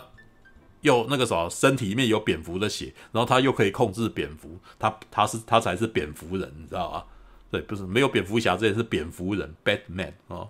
[0.83, 7.05] 又那个什么，身体里面有蝙蝠的血，然后他又可以控制蝙蝠，他他是他才是蝙蝠人，你知道吗？
[7.51, 10.49] 对，不是没有蝙蝠侠，这也是蝙蝠人 Batman 哦。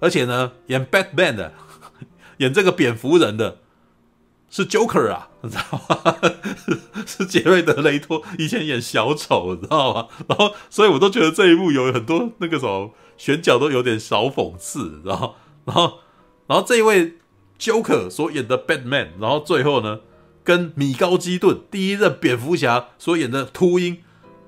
[0.00, 1.52] 而且呢，演 Batman 的，
[2.38, 3.58] 演这个蝙蝠人的。
[4.56, 6.14] 是 Joker 啊，你知道吗？
[7.04, 10.06] 是杰瑞德雷托以前演小丑，你知道吗？
[10.28, 15.98] 然后，所以我都觉得这一部有很多那个什么选角都有点小讽刺，然后，然后，
[16.46, 17.14] 然后这一位
[17.58, 19.98] Joker 所演的 Batman，然后最后呢，
[20.44, 24.04] 跟米高基顿第一任蝙蝠侠所演的秃鹰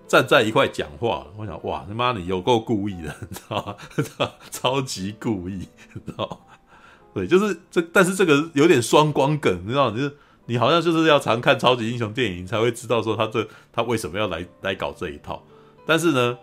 [0.07, 3.77] 站在一块讲话，我想，哇，他妈你有够故意的，你知道
[4.21, 4.31] 吗？
[4.53, 6.56] 超级故意，你知道吗？
[7.16, 15.42] 对，就是这，但是这个有点双光梗，你知道，就是你好像就是要常看超级英雄电影才会知道说他这他为什么要来来搞这一套。
[15.87, 16.37] 但是呢，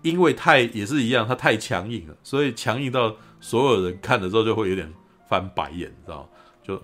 [0.00, 4.90] 因为太也是一样，他太强硬了，所以强硬到所有人看的时候就会有点
[5.28, 6.26] 翻白眼，你知道
[6.62, 6.82] 就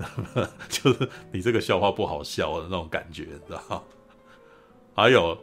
[0.70, 3.84] 就是你这个笑话不好笑的那种感觉，你知道
[4.96, 5.36] 还有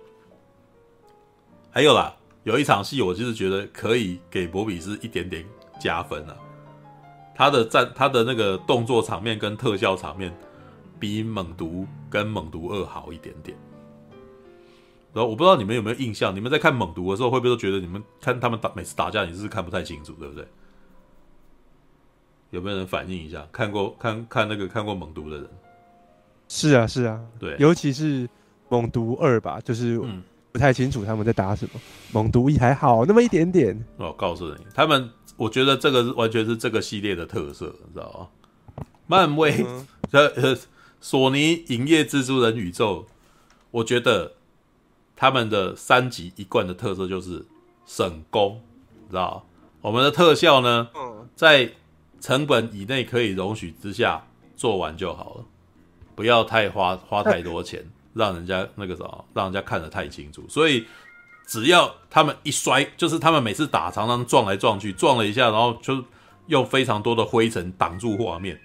[1.69, 5.45] 还有啦，有一场戏我就是觉得可以给博比斯一点点
[5.79, 6.35] 加分了。
[7.41, 10.31] 他的战他的那个动作场面跟特效场面
[10.99, 13.57] 比猛毒跟猛毒二好一点点。
[15.11, 20.47] 然后我不知道你们有没有印象，你们在看猛毒的时候，会不会都觉得你们看他们打每次打架，你是看不太清楚，对不对？
[22.51, 23.43] 有没有人反映一下？
[23.51, 25.49] 看过看看那个看过猛毒的人？
[26.47, 28.29] 是啊是啊，对，尤其是
[28.69, 29.99] 猛毒二吧，就是
[30.51, 31.71] 不太清楚他们在打什么。
[31.73, 33.83] 嗯、猛毒一还好那么一点点。
[33.97, 35.09] 我告诉你，他们
[35.41, 38.31] 我觉得这个完全是这个系列的特色，你知道
[38.77, 38.85] 吗？
[39.07, 39.65] 漫威
[40.11, 40.57] 呃呃，
[40.99, 43.07] 索尼影业蜘蛛人宇宙，
[43.71, 44.33] 我觉得。
[45.13, 47.45] 他们的三级一贯的特色就是
[47.85, 48.59] 省工，
[49.07, 49.45] 知道
[49.79, 50.89] 我们的特效呢，
[51.35, 51.73] 在
[52.19, 54.25] 成本以内可以容许之下
[54.57, 55.45] 做完就好了，
[56.15, 60.43] 不要太花花太多钱，让人家那个什么，让人家看得太清楚。
[60.49, 60.87] 所以
[61.51, 66.01] 只要他们一摔，就是他们每次打常常撞来撞去，撞了一下，然后就
[66.47, 68.57] 用非常多的灰尘挡住画面，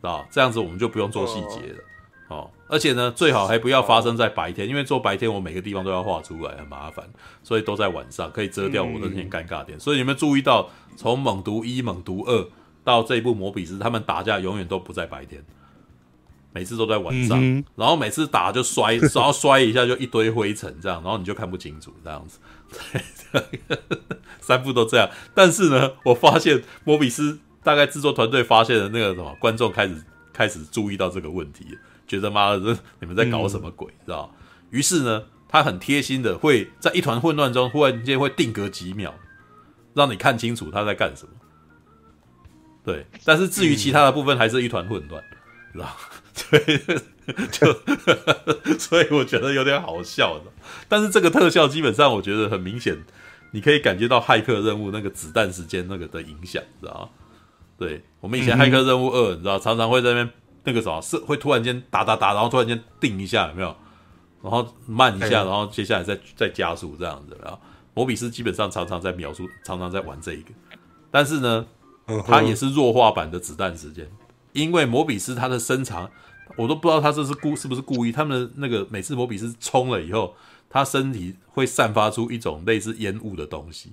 [0.00, 1.78] 啊这样子我们就不用做细节了。
[2.28, 7.06] 哦，而且呢，最好还不要发生在白天，因为做白天我每个地方都要画出来，很麻烦，
[7.42, 9.78] 所以都在晚上可以遮掉我的那些尴尬点。
[9.78, 12.48] 所以你们注意到，从猛毒一、猛毒二
[12.84, 15.44] 到这一部魔比斯，他们打架永远都不在白天，
[16.58, 17.40] 每次都在晚上，
[17.76, 22.40] 然后每次打就摔， 然后摔一下就一堆灰尘这样，然后你就看不清楚这样子。
[23.30, 23.78] 对，
[24.40, 25.08] 三部都这样。
[25.32, 31.78] 但是呢，我发现摩比斯大概制作团队发现了那个什么，观众开始开始注意到这个问题。
[32.08, 34.34] 觉得妈的，这你们在搞什么鬼，嗯、知道？
[34.70, 39.14] 于是呢，他很贴心的会在一团混乱中，忽然间会定格几秒，
[39.94, 41.30] 让你看清楚他在干什么。
[42.84, 45.36] 对，但是至于其他的部分，还是一团混乱，嗯、
[45.74, 45.96] 知道？
[46.66, 46.80] 对，
[47.50, 47.72] 就
[48.78, 50.44] 所以我觉得有点好笑的。
[50.88, 52.96] 但是这个特效基本上，我觉得很明显，
[53.52, 57.10] 你可以感觉到骇客任务那个子弹时间那个的影响，知道？
[57.78, 60.30] 对，我们以前骇客任务二，你知道，常常会在那边。
[60.64, 63.74] 那个什么是会突然间打打打，然后突然间定一下，有没有？
[64.42, 67.34] 然后慢一下，然后接下来再再加速这样子。
[67.42, 67.58] 然后
[67.94, 70.50] 摩比斯基本上常常在描述，常常在玩这一个，
[71.10, 71.64] 但是呢，
[72.26, 74.06] 它也是弱化版的子弹时间，
[74.52, 76.10] 因为摩比斯它的身长，
[76.56, 78.12] 我都不知道他这是故是不是故意。
[78.12, 80.34] 他们的那个每次摩比斯冲了以后，
[80.68, 83.92] 他身体会散发出一种类似烟雾的东西。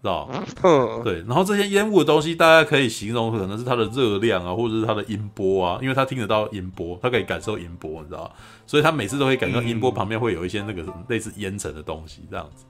[0.00, 0.30] 知道，
[0.62, 8.32] 嗯，对，然后这些烟雾的东西，大家可以形容可能是它的热量啊，或者是它的音波啊，因为他听得到音波，他可以感受音波，你知道，
[8.64, 12.64] 所以他每次都会感觉到音波旁边会有一些那个类似烟尘的东西这样子，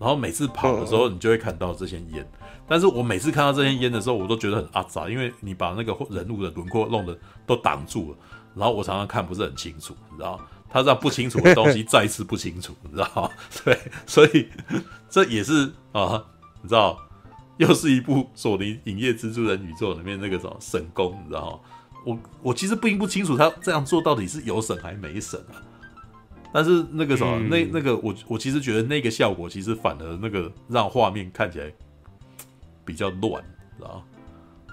[0.00, 2.26] 然后每次跑的时候，你就会看到这些烟，
[2.66, 8.18] 但是我每次看到这些烟的时候，我都觉得很阿杂，因为你把那个人物的轮廓弄得都挡住了，
[8.54, 13.30] 然后我常常看不是很清楚，你知道，他让不清楚的东西再次不清楚，你知道，
[13.62, 14.48] 对，所以
[15.10, 16.24] 这也是啊。
[16.62, 16.98] 你知道，
[17.56, 21.58] 又是一部索尼影业蜘蛛人宇宙里面那个什么神功，你知道吗？
[22.04, 25.56] 我我其实并不清楚他这样做到底是有省还没省啊。
[26.52, 31.72] 但是那个什么，嗯、那那个我我其实觉得那个效果其实反而那个让画面看起来
[32.84, 33.42] 比较乱，
[33.76, 34.02] 知道吗？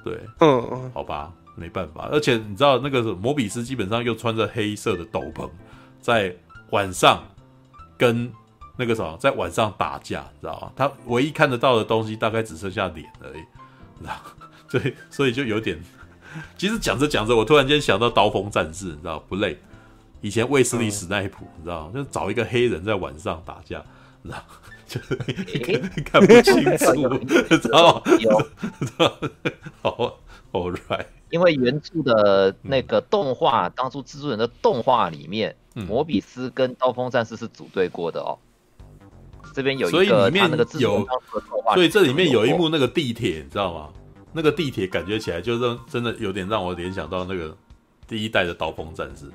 [0.04, 2.10] 对，嗯，好吧，没办法。
[2.12, 5.50] 而且你知道那个摩比斯基本上又穿着黑色的斗篷，
[6.02, 6.36] 在
[6.72, 7.24] 晚上
[7.98, 8.32] 跟。
[8.80, 10.72] 那个什么，在晚上打架，知道吗？
[10.76, 13.42] 他唯一看得到的东西大概只剩下脸而已，
[14.00, 14.13] 知道？
[14.70, 15.76] 所以，所以就有点。
[16.60, 19.58] 其实讲着讲着，我突然间想到《刀锋战士》，你知道不累？
[20.21, 23.84] 以前卫斯理史奈普，你知道，就找一个黑人在晚上打架，
[24.23, 24.43] 知道？
[24.88, 25.15] 就 是
[26.06, 27.17] 看不清楚，
[27.58, 28.01] 知道吗？
[28.19, 28.38] 有，
[29.82, 30.19] 好
[30.53, 31.06] ，All right。
[31.30, 38.39] 因为原著的那个动画，当初蜘蛛人的动画里面，摩比斯跟刀锋战士是组队过的哦。
[39.53, 40.49] 这边有一个，所以里面
[40.80, 41.06] 有，
[41.73, 43.89] 所以这里面有一幕那个地铁，你知道吗？
[44.32, 47.58] 那个地铁感觉起来就让真的有点让我联想到那个
[48.08, 49.25] 第一代的刀锋战士，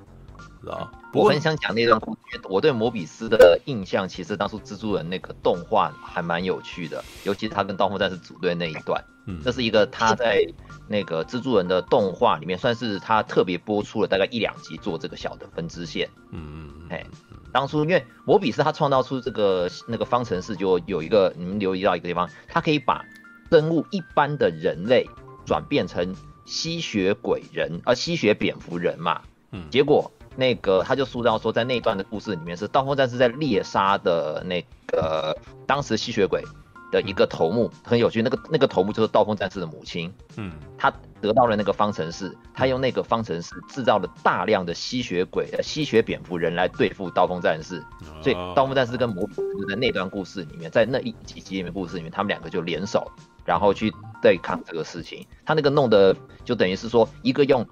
[0.62, 0.90] 知道？
[1.12, 10.42] 我很想讲那段故事，我对摩比斯的印象其实当初蜘蛛人那个动画还蛮有趣的，尤其是他跟刀锋战士组队那一段，嗯，这是一个他在
[10.88, 17.06] 那个蜘蛛人的动画里面算是他特别播出了大概一两集做这个小的分支线，嗯嗯嗯，嘿。
[17.52, 23.04] 当初因为摩比斯他创造出这个那个方程式，就有一个你们留意到一个地方，他可以把
[23.50, 25.06] 生物一般的人类
[25.44, 29.20] 转变成吸血鬼人，呃，吸血蝙蝠人嘛。
[29.50, 29.68] 嗯。
[29.70, 36.42] 结果那个他就塑造说，在那一段的故事里面是刀锋战士在猎杀的那个当时吸血鬼
[36.90, 38.22] 的一个头目，很有趣。
[38.22, 40.12] 那个那个头目就是刀锋战士的母亲。
[40.36, 40.52] 嗯。
[40.76, 40.92] 他。
[41.22, 47.80] 得到了那个方程式，他用那个方程式制造了大量的吸血鬼、呃吸血蝙蝠人来对付刀锋战士，
[48.20, 53.08] 所以刀锋战士跟魔比斯在那段故事里面，在那一几集里面故事里面，他们两个就联手，
[53.44, 55.24] 然后去对抗这个事情。
[55.46, 56.12] 他那个弄的
[56.44, 57.64] 就等于是说，一个用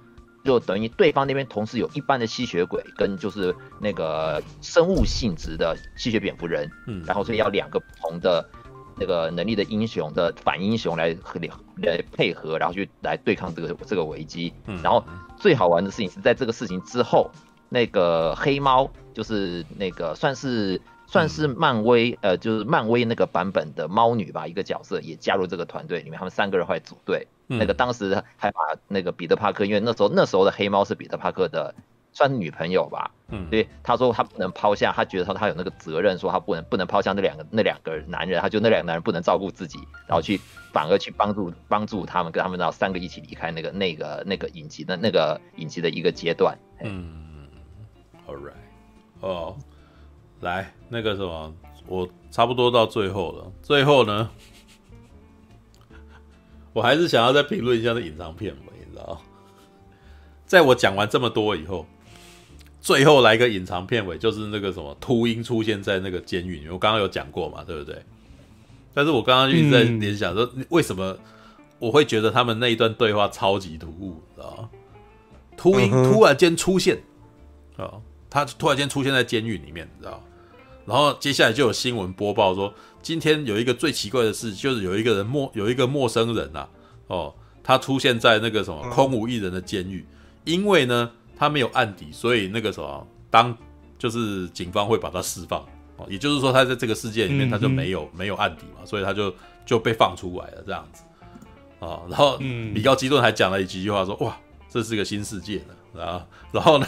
[0.44, 8.48] 就等于对方那边同时有一般的吸血鬼跟就是那个生物性质的吸血蝙蝠人，嗯，然后所以要两个不同的
[8.96, 11.40] 那个能力的英雄的反英雄来和
[11.76, 14.52] 来配合，然后去来对抗这个这个危机。
[14.66, 15.04] 嗯，然后
[15.36, 17.30] 最好玩的事情是在这个事情之后，
[17.68, 20.80] 那个黑猫就是那个算是。
[21.10, 27.26] 算是漫威，呃，就是漫威那个版本的猫女吧，一个角色也加入这个团队里面，他们三个人会组队。
[27.48, 31.74] 嗯、那个当时还把那个彼得帕克，因为那时候那时候的黑猫是彼得帕克的
[32.12, 40.40] 算是女朋友吧，嗯，所以他说他不能抛下，他觉得他他有那个责任，说他不能不能抛下那两个那两个男人，他就那两个男人不能照顾自己，然后去
[40.72, 46.56] 反而去帮助帮助他们，跟他们然后三个一起离开那个那个那个影集的那个影集的一个阶段。
[46.80, 47.48] 嗯
[48.28, 48.52] ，All right，
[49.18, 49.56] 哦。
[50.40, 51.54] 来，那个什么，
[51.86, 53.52] 我差不多到最后了。
[53.62, 54.30] 最后呢，
[56.72, 59.20] 我还是想要再评论一下那隐藏片尾，你知道？
[60.46, 61.86] 在我讲完这么多以后，
[62.80, 66.72] 最后来一个隐藏片尾，就是那个什么秃鹰出现在那个监狱里面。
[66.72, 68.02] 我刚刚有讲过嘛，对不对？
[68.92, 71.16] 但是我刚刚一直在联想说，为什么
[71.78, 74.70] 我会觉得他们那一段对话超级突兀，知道吗？
[75.56, 76.98] 秃鹰突然间出现，
[77.76, 80.20] 啊，他突然间出现在监狱里面，你知道？
[80.86, 86.68] 然后接下来就有新闻播报说，今天有一个最奇怪的事，就是有一个人陌有一个陌生人呐、啊，
[87.06, 90.04] 哦，他出现在那个什么空无一人的监狱，
[90.44, 93.56] 因为呢他没有案底，所以那个什么当
[93.98, 95.60] 就是警方会把他释放，
[95.96, 99.32] 哦，也就是说他在这个世界里面他就没有没有案底嘛，所以他就
[99.64, 101.02] 就被放出来了这样子，
[101.78, 102.36] 啊，然后
[102.74, 104.36] 比高基顿还讲了一几句话说，哇，
[104.68, 105.62] 这是个新世界
[105.94, 106.86] 呢，啊，然后呢，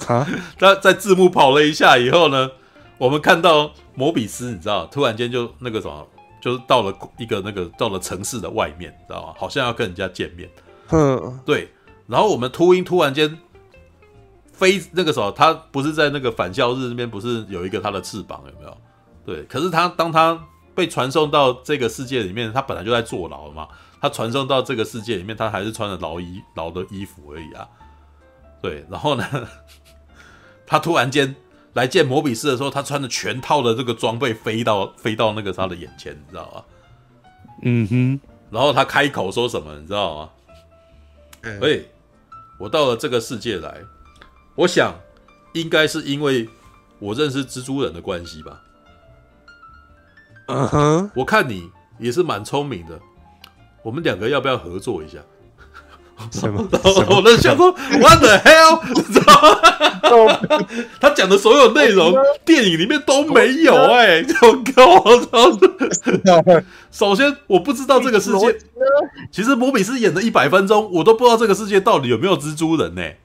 [0.58, 2.50] 他在字幕跑了一下以后呢。
[2.98, 6.04] 我们看到摩比斯，你知道，突然间就那个什么，
[6.42, 9.34] 就是到了一个那个到了城市的外面，你知道吗？
[9.38, 10.50] 好像要跟人家见面。
[10.90, 11.72] 嗯，对。
[12.08, 13.38] 然后我们秃鹰突然间
[14.52, 18.76] 飞那个时候，他不是在那个返校日那边，不是有一个他的翅膀有没有？
[19.24, 19.44] 对。
[19.44, 20.44] 可是他当他
[20.74, 23.68] 被传送到这个世界里面，他本来就在坐牢嘛。
[24.00, 27.68] 他传送到这个世界里面，他还是穿着牢衣牢的衣服而已啊。
[28.60, 28.84] 对。
[28.90, 29.24] 然后呢，
[30.66, 31.36] 他突然间。
[31.74, 36.64] 来见摩比斯的时候，他穿着全套的这个装备飞到飞到那个他的眼前，你知道吗？
[37.62, 38.20] 嗯哼。
[38.50, 40.30] 然后他开口说什么，你知道吗？
[41.42, 41.88] 哎、欸，
[42.58, 43.80] 我到了这个世界来，
[44.54, 44.94] 我想
[45.52, 46.48] 应该是因为
[46.98, 48.60] 我认识蜘蛛人的关系吧。
[50.46, 51.10] 嗯哼。
[51.14, 52.98] 我看你也是蛮聪明的，
[53.82, 55.18] 我们两个要不要合作一下？
[56.30, 56.62] 什么？
[57.08, 58.80] 我在想说，What the hell？
[58.94, 60.40] 你知道吗？
[61.00, 62.14] 他讲的所有内容，
[62.44, 64.26] 电影里面都没有哎、欸！
[64.42, 65.04] 我靠！
[66.90, 68.58] 首先，我不知道这个世界。
[69.30, 73.18] 其实，摩比斯演的一百分钟，我都不知道这个世界到底有没有蜘蛛人呢、欸？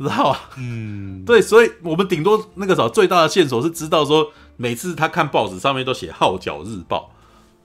[0.00, 0.36] 知道吗？
[0.58, 7.10] 嗯，对，所以我们顶多那个时候最大的线索是知道说，每次他看报纸上面都写《号角日报》，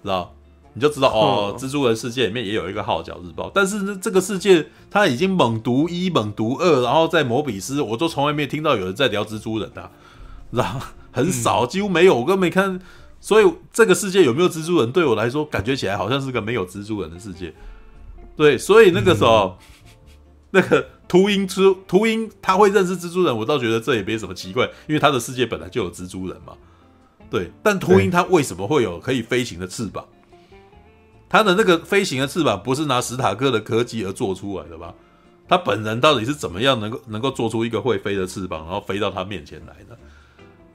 [0.04, 0.34] 知道？
[0.74, 9.92] 你就知道哦，蜘蛛人世界里面也有一个号角日报，但是呢，这个世界他已经猛毒一、猛毒二，然后在摩比斯，我都从来没听到有人在聊蜘蛛人的，
[10.52, 10.80] 然后
[11.12, 12.80] 很少，几乎没有，我根本没看。
[13.22, 17.54] 所以这个世界有没有蜘蛛人，对我来说感觉起来好像是个没有蜘蛛人的世界。
[18.36, 19.58] 对，所以那个时候，
[20.52, 26.54] 那个秃鹰出秃鹰他会认识蜘蛛人，我倒觉得这也没什么奇怪，因为他的世界本来就有蜘蛛人嘛。
[27.30, 30.04] 对，但秃鹰他为什么会有可以飞行的翅膀？
[31.34, 34.94] 他的那个飞行的翅膀不是拿史塔克的科技而做出来的吧？
[35.50, 39.98] 他本人到底是怎么样能够能够做出一个会飞的翅膀，然后飞到他面前来的？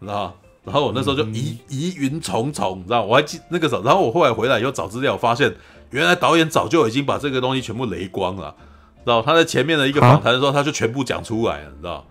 [0.00, 0.36] 知道？
[0.64, 3.04] 然后我那时候就疑疑云重重，你知道？
[3.04, 5.54] 我还记那个时候，然后我后来回来以后找资料，发现
[5.90, 8.52] 原来导演早就已经把这个东西全部雷光了，
[9.04, 9.22] 知道？
[9.22, 12.04] 他在前面的一个访谈的时候，他就全部讲出来了，你知道？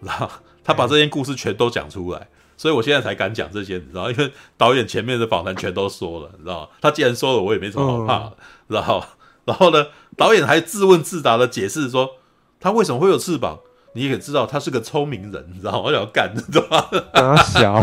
[0.00, 0.30] 然后
[0.64, 2.26] 他把这些故事全都讲出来。
[2.62, 8.36] 所以我现在才敢讲这些，你知道，因为导演前面的访谈全都说了，你知道，他既然说了，我也没什么好怕的，
[8.68, 9.04] 然后，
[9.46, 12.18] 然后呢，导演还自问自答的解释说，
[12.60, 13.58] 他为什么会有翅膀？
[13.94, 16.64] 你也知道，他是个聪明人，你知道，我想要干，你知道
[17.12, 17.36] 吗？
[17.42, 17.80] 小，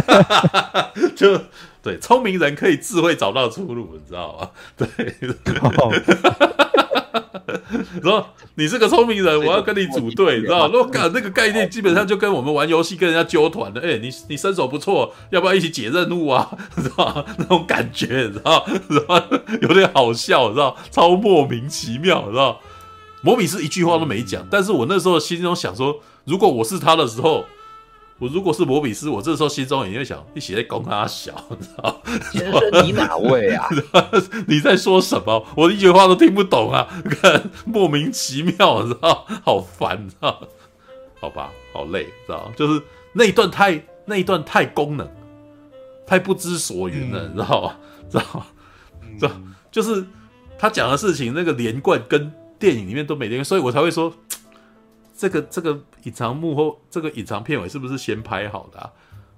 [1.14, 1.38] 就
[1.82, 4.50] 对，聪明人可以智慧找到出路，你知道吗？
[4.78, 4.88] 对。
[8.02, 10.66] 说你是个聪明人，我要跟你组队，你知道？
[10.68, 13.80] 如果干那个概念，基本上就跟我们玩游戏跟人家纠团的。
[13.80, 16.50] 哎、欸，你你身手不错，要不要一起解任务啊？
[16.76, 18.66] 知道那种感觉，你知道？
[18.88, 19.22] 知道？
[19.60, 20.76] 有点好笑，你知道？
[20.90, 22.60] 超莫名其妙，你知道？
[23.22, 27.44] 摩比斯一句话都没讲，但是我那时候心中想说，如果我是他的时候，
[28.22, 32.00] 我如果是摩比斯，我这时候心中也会想，你写在公他小， 你知道？
[32.30, 33.68] 先生，你哪位啊？
[34.46, 35.44] 你在说什么？
[35.56, 36.86] 我一句话都听不懂啊！
[37.20, 39.26] 看，莫名其妙，你知道？
[39.44, 40.40] 好烦，你知道？
[41.20, 42.48] 好吧，好累，知道？
[42.54, 42.80] 就是
[43.12, 45.10] 那一段太那一段太功能，
[46.06, 47.76] 太不知所云了，嗯、你知道吗？
[48.08, 48.46] 知道吗？
[49.18, 49.32] 知道？
[49.72, 50.06] 就是
[50.56, 54.14] 他讲的事情那个连贯跟电影里面都没连贯，所以我才会说。
[55.22, 58.90] 这个这个隐藏幕后，这个隐藏片尾是不是先拍好的啊？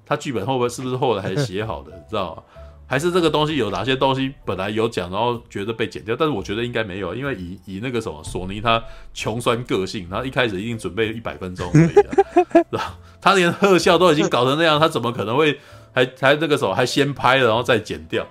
[0.06, 1.92] 他剧本后边是不是后来还写好的？
[1.94, 2.42] 你知道吗？
[2.86, 6.16] 还是这个东西有哪些东西本来有讲，然后觉得被剪掉？
[6.18, 8.82] 但是我觉得应该没有，因为以以那个什么索尼他
[9.12, 12.96] 穷酸个性，他一开始一定准备一百分钟而已啊？
[13.20, 15.60] 他连特效都已经搞成那样，他怎么可能会
[15.92, 18.26] 还还那个什么还先拍了然后再剪掉？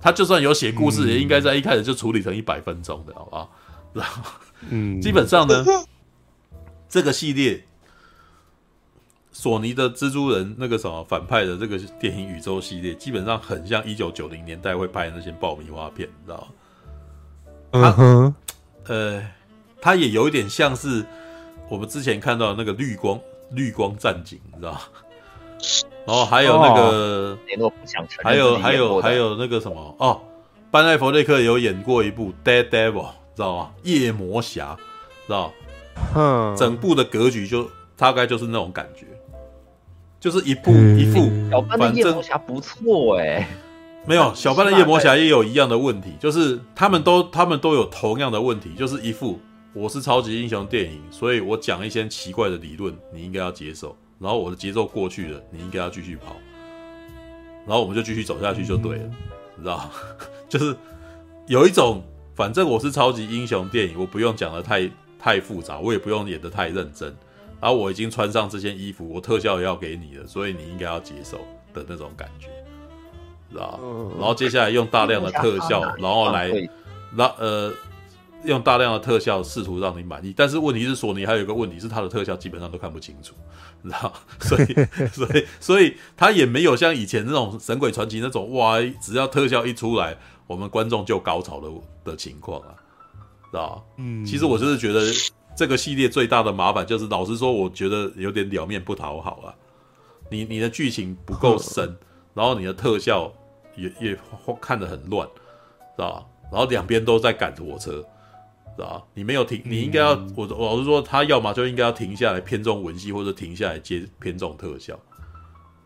[0.00, 3.52] 他就算有写故事，也应该在一开始就处理成一百分钟的，好不好？
[3.92, 4.22] 然后
[4.70, 5.62] 嗯， 基本上呢。
[6.90, 7.64] 这个系列，
[9.30, 16.48] 索尼的蜘蛛人那个什么反派的这个电影宇宙系列，基本上很像一九九零年代会拍的那些爆米花片，你知道吗？
[17.72, 18.34] 嗯哼，
[18.88, 19.24] 呃，
[19.80, 21.06] 它也有一点像是
[21.68, 23.20] 我们之前看到的那个绿光
[23.52, 24.80] 绿光战警，你知道吗？
[26.06, 27.38] 然后还有那个，
[28.24, 30.20] 还有还有还有那个什么哦，
[30.72, 32.92] 班艾佛列克有演过一部《Daredevil》，
[33.36, 33.70] 知道吗？
[33.84, 34.76] 夜魔侠，
[35.26, 35.52] 知道
[36.00, 36.54] 吗？
[36.54, 39.06] 哼，整部的格局就大概就是那种感觉，
[40.18, 41.30] 就是一部一副。
[41.50, 43.46] 小班的夜魔侠不错哎，
[44.06, 49.38] 没有小班的夜魔侠也有一样的问题，就是他们都他们都有同样的问题，就是一副
[49.74, 56.36] 我是超级英雄电影，所以我讲一些奇怪的理论，你应该要接受，然后我的节奏过去了，你应该要继续跑，
[57.66, 59.04] 然后我们就继续走下去就对了，
[59.56, 59.90] 你知道，
[60.48, 60.74] 就是
[61.46, 62.02] 有一种
[62.34, 64.90] 反正我是超级英雄电影，我不用讲的太。
[65.20, 67.14] 太复杂，我也不用演得太认真，
[67.60, 71.38] 然后我已经穿上这件衣服，我特效也要给你了，所以你应该要接受
[71.74, 72.48] 的那种感觉，
[73.50, 73.78] 知道？
[74.18, 76.50] 然后接下来用大量的特效，然后来
[77.14, 77.72] 让呃
[78.44, 83.34] 用大量的特效试图让你满意，但是问题是索尼还有一个问题是它的特效基本上都看不清楚，
[83.82, 84.12] 知道？
[84.40, 84.64] 所以
[85.12, 90.16] 所以所以它也没有像以前那种神鬼传奇那种哇，只要特效一出来，
[90.46, 91.68] 我们观众就高潮的
[92.12, 92.74] 的情况啊。
[93.50, 95.00] 知道嗯，其实我就是觉得
[95.56, 99.54] 这个系列最大的麻烦就是，老实说，我觉得有点两面不讨好啊。
[100.30, 101.96] 你你的剧情不够深，
[102.34, 103.32] 然后你的特效
[103.76, 104.18] 也也
[104.60, 105.26] 看得很乱，
[105.96, 108.00] 知道然后两边都在赶火车，
[108.76, 114.98] 知道你没有停，你应该要我我老实说，他要么就应该要停下来偏重文戏，或者停下来接偏重特效。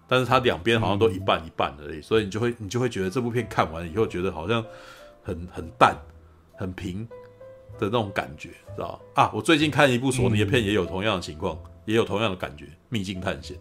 [0.06, 4.62] 但是它两边好像都一半一半而已，所以你就会你就会觉得这部片看完以后，觉得好像
[5.22, 5.96] 很很淡，
[6.54, 7.08] 很平。
[7.78, 9.30] 的那种感觉，知道啊？
[9.34, 13.56] 我最近看一部索尼的片，也有同样的情况，嗯、也有同样的感觉，《秘境探险》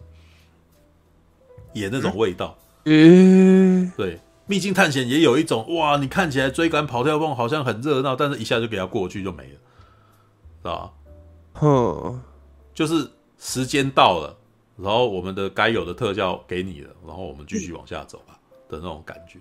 [1.72, 2.56] 也那种味道。
[2.84, 10.92] 嗯，对，《秘境探险》也有一种哇，你看起来追赶跑跳蹦好像很热闹，但是一下就给它过去就没了，知道吧？
[11.60, 12.20] 哼，
[12.72, 14.36] 就是时间到了，
[14.76, 18.38] 然后我们的该有的特效给你了，然后我们继续往下走吧
[18.68, 19.38] 的那种感觉。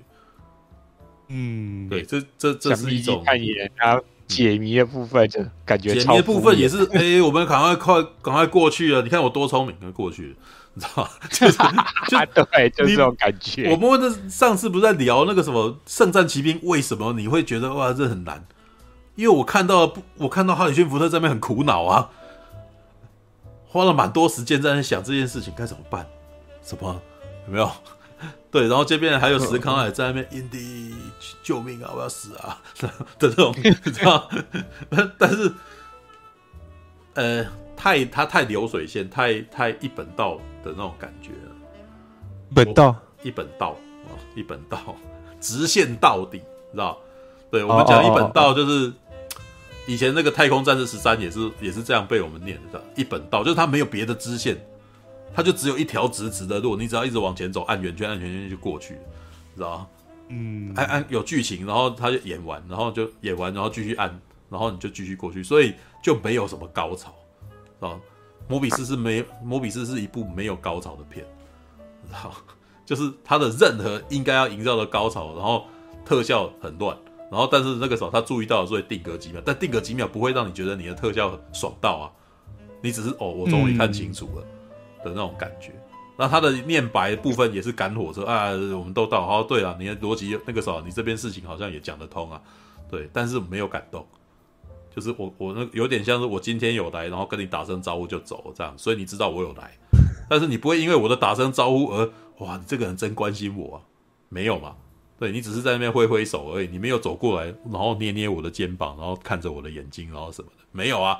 [1.29, 3.23] 嗯，对，这这这是一种。
[4.35, 9.01] 解谜的部分就感觉解谜的部分也是，哎、欸，我们赶快快赶快过去了。
[9.01, 10.35] 你看我多聪明，快过去了，
[10.73, 11.09] 你知道吗？
[11.29, 11.57] 就是
[12.35, 13.71] 就对，就是这种感觉。
[13.71, 18.45] 我们问的上次不是在聊那个什么《圣战骑兵》，为什么你会觉得哇这很难？
[19.15, 22.09] 因为我看到不，我看到哈里逊福特在那边很苦恼啊，
[23.67, 26.05] 花了蛮多时间在那想这件事情该怎么办？
[26.63, 27.01] 什么
[27.47, 27.69] 有没有？
[28.49, 30.92] 对，然后这边还有石康也在那边，印第
[31.43, 31.91] 救命啊！
[31.95, 32.61] 我要死啊！
[32.79, 32.89] 的
[33.19, 34.29] 这种，知道？
[35.19, 35.53] 但是，
[37.13, 41.51] 呃，太他太流水线，太太一本道的那种感觉了。
[42.55, 43.75] 本道，一本道
[44.05, 44.95] 啊，一本道，
[45.41, 46.39] 直线到底，
[46.71, 46.97] 知道？
[47.51, 48.91] 对，我们讲一本道，就是
[49.85, 54.57] 以前那个太空战士十三也是也是这样被我们念的，一本道，就是它没有别的支线。
[55.35, 58.93] 它就只有一条直直的路，你只要一直往前走，按圆圈，按圆圈就过去，
[59.55, 59.87] 知道吗？
[60.33, 64.09] 嗯，按按有剧情，然后他就演完，然后就演完，然后继续按，
[64.49, 67.13] 然后你就继续过去，所以就没有什么高潮，
[67.79, 68.01] 知道吗？
[68.47, 71.23] 摩比斯是没，摩比斯是一部没有高潮的片，
[72.11, 72.31] 然后？
[72.85, 75.65] 就是他的任何应该要营造的高潮，然后
[76.03, 76.97] 特效很乱，
[77.31, 82.11] 然后但是那个时候他注意到了，所以定格几秒，但定格几秒不会让你觉得你的特效爽到啊，
[82.81, 84.41] 你只是哦，我终于看清楚了。
[84.41, 84.47] 嗯
[85.03, 85.73] 的那种感觉，
[86.23, 92.41] 那他的念白部分也是赶火车啊，我们都到，好，对了，你的逻辑那个时候，你这边事情好像也讲得通啊，
[92.89, 94.07] 对，但是没有感动，
[94.95, 99.77] 就是我我那有点像是我今天有来，然后跟你打声招呼就走这样，所以你知道我有来，
[100.29, 103.81] 但是你不会因为我的打声招呼而哇，你这个人真关心我啊？
[104.29, 104.77] 没有嘛？
[105.19, 111.19] 对，你只是在那边挥挥手而已，你没有走过来，然后捏捏我的肩膀，然后看着我的眼睛，然后什么的，没有啊？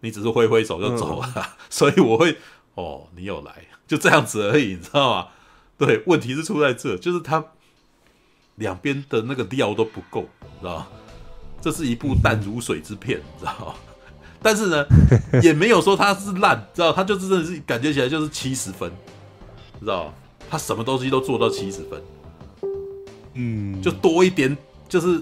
[0.00, 2.36] 你只是挥挥手就走了，嗯、 所以我会
[2.74, 5.28] 哦，你有来，就这样子而已， 你知道吗？
[5.76, 7.44] 对，问题是出在这，就是他
[8.54, 10.22] 两边的那个料都不够，
[10.60, 10.86] 知道吗？
[11.60, 13.74] 这是一部淡如水之片，你知道吗？
[14.40, 14.86] 但是呢，
[15.44, 16.90] 也没有说它是烂，知道？
[16.90, 18.90] 他就是真的是感觉起来就是七十分，
[19.78, 20.10] 知道？
[20.48, 22.02] 他什么东西都做到七十分，
[23.34, 24.56] 嗯，就多一点
[24.88, 25.20] 就是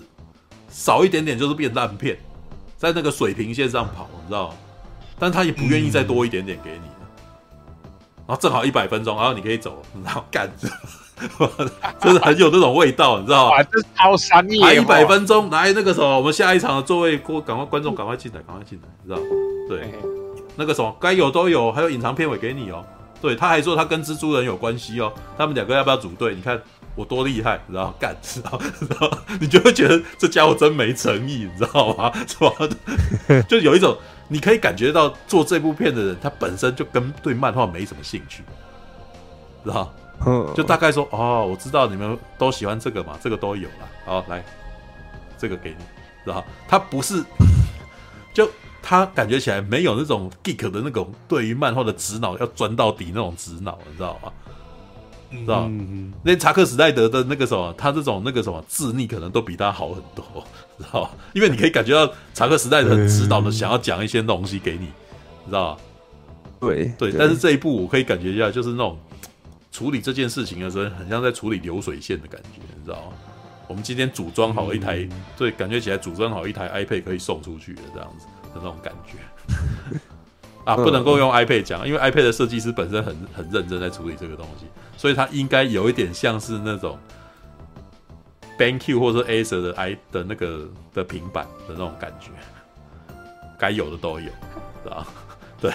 [0.71, 2.17] 少一点点就是变烂片，
[2.77, 4.57] 在那个水平线上跑，你知道？
[5.19, 6.90] 但他也不愿意再多一点点给你，
[8.31, 10.69] 然后正好一百分钟，然后你可以走，然后干着。
[12.01, 13.61] 真的很有那种味道，你知道吗？
[13.65, 14.63] 这超商业。
[14.63, 19.21] 还一百分钟，来那个什么，我们下一场的座位，过赶快观众赶快进来，赶快进来，你知道？
[19.69, 19.93] 对，
[20.55, 22.87] 那个什么该有都有，还有隐藏片尾给你哦。
[23.21, 26.37] 对，他还说他跟蜘蛛人有关系哦，他们两个要不要组队？
[26.37, 26.57] 你看
[26.95, 27.93] 我多厉害，你知道？
[27.99, 28.57] 干，知道？
[28.79, 29.11] 知道？
[29.41, 32.13] 你就会觉得这家伙真没诚意，你知道吗？
[32.29, 33.43] 是吧？
[33.49, 33.95] 就有一种
[34.33, 38.45] 你可以感觉到做这部片的人，他本身就跟对漫画没什么兴趣，
[39.65, 39.93] 知道？
[40.55, 43.89] 就大概说哦，我知道你们都喜欢这个嘛，这个都有了。
[44.07, 44.45] 好，来，
[45.37, 45.77] 这个给你，
[46.25, 46.45] 知道？
[46.69, 47.25] 他不是，
[48.33, 48.49] 就
[48.81, 54.33] 他感觉起来没有那种 geek 的那种对于漫画的直脑要钻到底那种直脑，你知道吗？
[55.33, 55.63] 知道？
[55.69, 60.25] 嗯、那查克史奈德的那个什么，他这种那个什么智力可能都比他好很多，
[60.83, 61.11] 知道？
[61.35, 64.87] 因为你可以感觉到查克史奈德很指导的想要讲一些东西给你，
[65.45, 65.79] 你知道？
[66.61, 68.99] 对对，但是这一部我可以感觉一下，就是那种。
[69.73, 73.13] 处理这件事情的时候，很像在处理流水线的感觉，你知道吗？
[73.69, 79.99] 我们今天组装好一台，嗯、对，感觉起来组装好一台 iPad 可以送出去的这样子的那种感觉。
[80.67, 84.67] 啊，不能够用 iPad 讲，因为 iPad 的设计师本身很很认真在处理这个东西，
[84.97, 86.99] 所以它应该有一点像是那种
[88.61, 92.29] BenQ 或者 Acer 的 i 的那个的平板的那种感觉，
[93.59, 94.27] 该有的都有，
[94.85, 95.07] 知道
[95.59, 95.73] 对，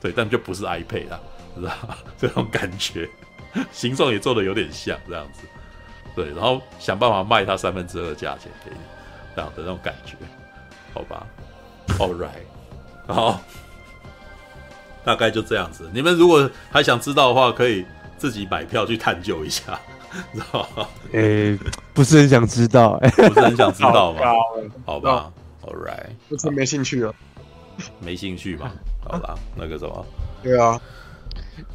[0.00, 1.20] 对，但就不是 iPad 啦，
[1.54, 1.72] 知道
[2.16, 3.06] 这种感觉。
[3.70, 5.42] 形状也做的有点像这样子，
[6.16, 8.78] 对，然后想办法卖它三分之二的价钱给你，
[9.36, 10.16] 这样的那种感觉，
[10.94, 11.26] 好吧
[11.98, 13.40] ？All right，好，
[15.04, 15.90] 大概就这样子。
[15.92, 17.84] 你们如果还想知道的话，可以
[18.16, 19.78] 自己买票去探究一下，
[20.32, 20.88] 知道吗？
[21.12, 21.58] 诶、欸，
[21.92, 24.20] 不是很想知道，欸，不是很想知道吗？
[24.86, 27.14] 好吧，All right，不是没兴趣了，
[28.00, 28.70] 没兴趣嘛？
[29.02, 30.06] 好吧，那个什么？
[30.42, 30.80] 对啊。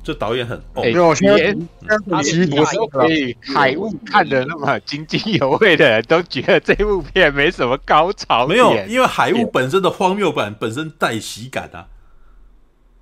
[0.04, 1.68] 这导演很哦，连
[2.10, 8.46] 他连海雾看的那么津津有味的人都觉得这部片没什么高潮。
[8.48, 11.88] 没有，因为海雾本身的荒谬感本身带喜感啊，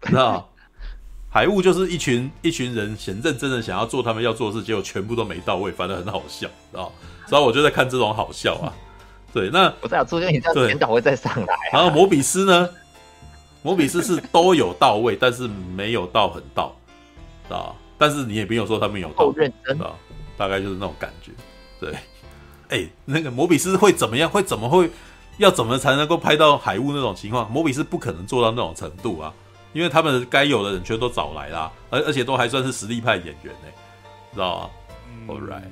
[0.03, 0.49] 你知道
[1.37, 6.91] 海雾就是一群一群人很认真的想要做他们要做的事，结果全部都没到位，反正很好笑，知道？
[7.27, 8.73] 所以我就在看这种好笑啊。
[9.31, 11.55] 对，那我在出现，你这样检讨会再上来。
[11.71, 12.67] 然后摩比斯呢？
[13.61, 16.75] 摩比斯是都有到位，但是没有到很到，
[17.49, 17.69] 啊，
[17.99, 19.93] 但是你也没有说他们有到，认真啊，
[20.35, 21.31] 大概就是那种感觉，
[21.79, 21.91] 对，
[22.69, 24.27] 哎、欸，那个摩比斯会怎么样？
[24.27, 24.89] 会怎么会？
[25.37, 27.47] 要怎么才能够拍到海雾那种情况？
[27.51, 29.31] 摩比斯不可能做到那种程度啊，
[29.73, 33.73] 因为他们该有的人全都找来啦，而而且都还算是实力派演员呢、欸，
[34.33, 34.69] 知道吗、
[35.09, 35.63] 嗯、？All right，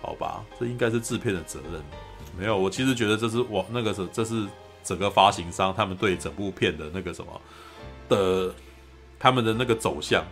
[0.00, 1.82] 好吧，这应该是制片的责任。
[2.38, 4.46] 没有，我其实觉得这是我那个是这是。
[4.84, 7.40] 整个发行商他们对整部片的那个什么
[8.08, 8.52] 的，
[9.16, 10.24] 他们的那个走向，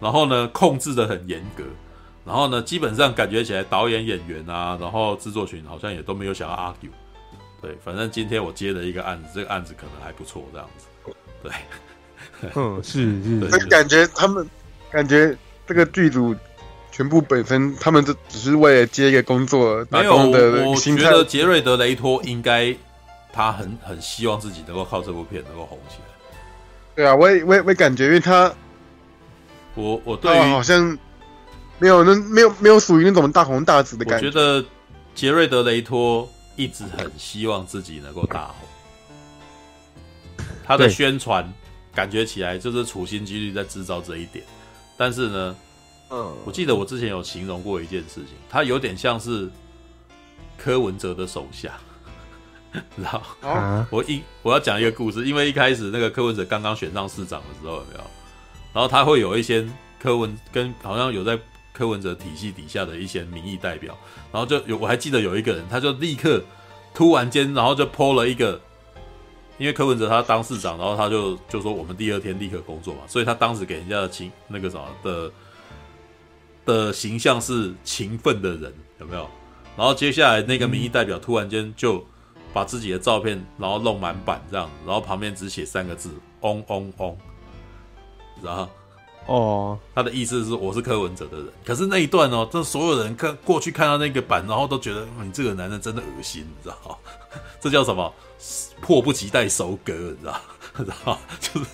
[0.00, 1.64] 然后呢控制的很严格，
[2.24, 6.92] 然后呢基本上感觉起来导演、演员啊，然后制作群好像也都没有想要 argue，
[7.60, 10.86] 对，反正今天我接了一个案子，这个案子可能还不错，这样子，
[11.44, 14.44] 对，嗯，是是， 对是感觉他们
[14.90, 15.36] 感觉
[15.66, 16.34] 这个剧组
[16.90, 22.74] 全部本身他们就只是为了接一个工作，没有，我觉得杰瑞德雷托应该。
[23.36, 26.04] 他很很希望自己能够靠这部片能够红起来。
[26.94, 28.54] 对啊，我也我也我也感觉，因为他，
[29.74, 30.96] 我我对于好像
[31.80, 34.26] 没有那没有没有属于那种大红大紫的感觉。
[34.28, 34.64] 我觉得
[35.16, 38.68] 杰瑞德雷托一直很希望自己能够大红。
[40.64, 41.46] 他的宣传
[41.94, 44.44] 感觉起来就是处心积虑在制造这一点，
[44.96, 45.56] 但是呢，
[46.10, 49.48] 嗯，我记得我之前有形容过一件事情，他有点像是
[50.56, 51.78] 柯文哲的手下。
[52.96, 53.48] 然后？
[53.48, 58.00] 啊、我一我要讲一个故事，因为一开始那个柯文哲刚刚选上市长的时候，有没有？
[58.72, 59.64] 然后他会有一些
[60.02, 61.38] 柯文跟好像有在
[61.72, 63.96] 柯文哲体系底下的一些民意代表，
[64.32, 66.42] 然后就有我还记得有一个人，他就立刻
[66.92, 68.60] 突然间，然后就 po 了一个
[69.58, 75.32] 因为柯文哲他当市长，然后他就就说我们第二天立刻工作嘛，所以他当时给人家的情那个什么的
[76.64, 79.28] 的形象是勤奋的人，有没有？
[79.76, 82.04] 然后接下来那个民意代表突然间就
[82.52, 86.10] 把自己的照片，然后弄满版这样，然后旁边只写三个字
[86.42, 87.16] “嗡嗡嗡”，
[88.42, 88.68] 然后
[89.26, 91.48] 哦，他的意思是我是柯文哲的人。
[91.64, 96.96] 可是那一段哦，这所有人看过去看到那个版，然后都觉得你这个男人真的恶心，你知道吗？
[97.60, 98.12] 这叫什么？
[98.80, 100.40] 迫不及待收割，你知道？
[100.76, 101.18] 知道？
[101.40, 101.66] 就是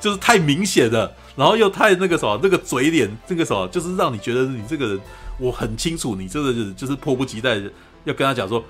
[0.00, 5.00] 就是太明显了，然后又太那个什么，那个嘴脸，那个什么，就是让你觉得你这个人，
[5.38, 7.56] 我很清楚，你这个就是就是迫不及待
[8.04, 8.62] 要跟他讲说，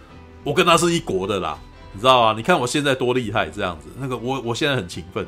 [0.44, 1.58] 我跟他是一国的啦，
[1.92, 2.34] 你知道吗？
[2.36, 5.26] 你看我现在多厉害，这样子，那个我 我现在很勤奋，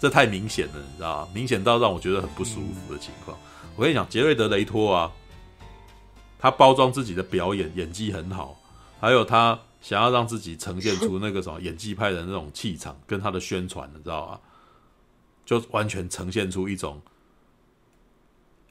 [0.00, 1.28] 这太明显了，你知道吗？
[1.34, 3.36] 明显到让我觉得很不舒服的情况。
[3.76, 5.12] 我跟你讲，杰瑞德雷托啊，
[6.38, 8.58] 他包装自己的表演，演技很好，
[8.98, 9.58] 还有他。
[9.86, 14.40] 想要让自己呈现出那个什么演技派的那种气场，跟他的宣传，你知道吗？
[15.44, 17.00] 就完全呈现出一种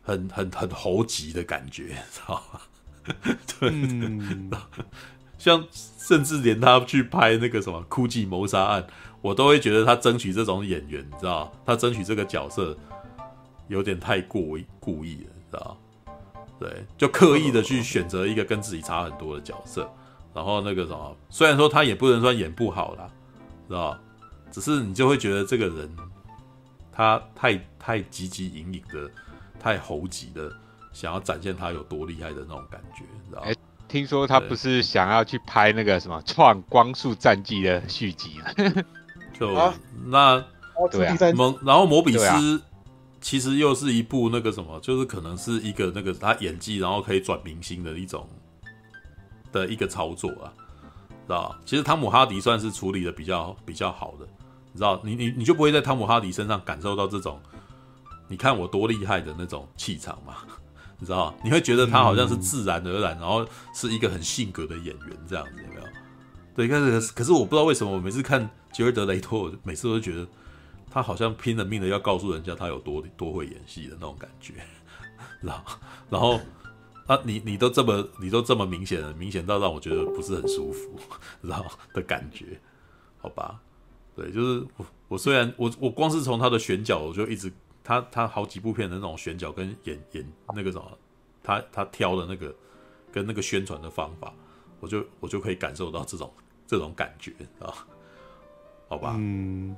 [0.03, 2.59] 很很很猴急的感觉，知道吗？
[3.57, 4.51] 对，嗯、
[5.39, 8.83] 像甚至连他去拍那个什么《哭泣谋杀案》，
[9.21, 11.51] 我都会觉得他争取这种演员，你知道吗？
[11.65, 12.77] 他争取这个角色
[13.69, 16.11] 有点太过于故意了，你知道吗？
[16.59, 19.89] 对，就刻意的去选择一个跟自己差很多的角色。
[20.35, 23.09] 然后那个什么，虽然说他也不能说演不好啦，
[23.69, 23.97] 知道？
[24.51, 25.95] 只是你就会觉得这个人，
[26.91, 29.09] 他太太汲汲营营的，
[29.57, 30.51] 太猴急的，
[30.91, 33.41] 想要展现他有多厉害的那种感觉，知道？
[33.43, 33.55] 哎，
[33.87, 38.83] 听说他不是想要去拍那个什么《创光速战记》的续集吗？
[39.39, 39.73] 就、啊、
[40.05, 40.43] 那
[40.91, 42.61] 对啊，蒙然后摩比斯
[43.21, 48.27] 其实又是一部那个什么，就是可能是一个那个他演技然后可以转明星的一种。
[49.55, 50.51] 的一个操作啊，
[51.25, 51.55] 知道？
[51.65, 54.27] 其实汤姆哈迪算是处理的比较比较好的，
[54.73, 54.99] 你知道？
[55.03, 57.39] 你你你就不会在汤姆哈迪身上感受到这种，
[58.27, 60.35] 你看我多厉害的那种气场嘛？
[60.99, 61.33] 你知道？
[61.43, 65.87] 你会觉得他好像是自然而然，然后是一个很性格的演员这样子，有没有？
[66.55, 70.27] 对，可是可是我不知道为什么我每次看杰瑞德雷托，我每次都觉得
[70.91, 74.53] 他好像拼了命的要告诉人家他有多多会演戏的那种感觉，
[75.41, 75.63] 知道？
[76.09, 76.39] 然后。
[77.07, 80.99] 啊，你你都这么你都这么明显了，明显到让我觉得不是很舒服，
[81.41, 82.59] 然后的感觉，
[83.19, 83.61] 好吧？
[84.15, 87.51] 对，就是我我虽然我我光是从他的选角，我就一直
[87.83, 90.25] 他他好几部片的那种选角跟演演
[90.55, 90.97] 那个什么，
[91.43, 92.55] 他他挑的那个
[93.11, 94.33] 跟那个宣传的方法，
[94.79, 96.33] 我就我就可以感受到这种
[96.65, 97.85] 这种感觉啊，
[98.87, 99.13] 好吧？
[99.17, 99.75] 嗯，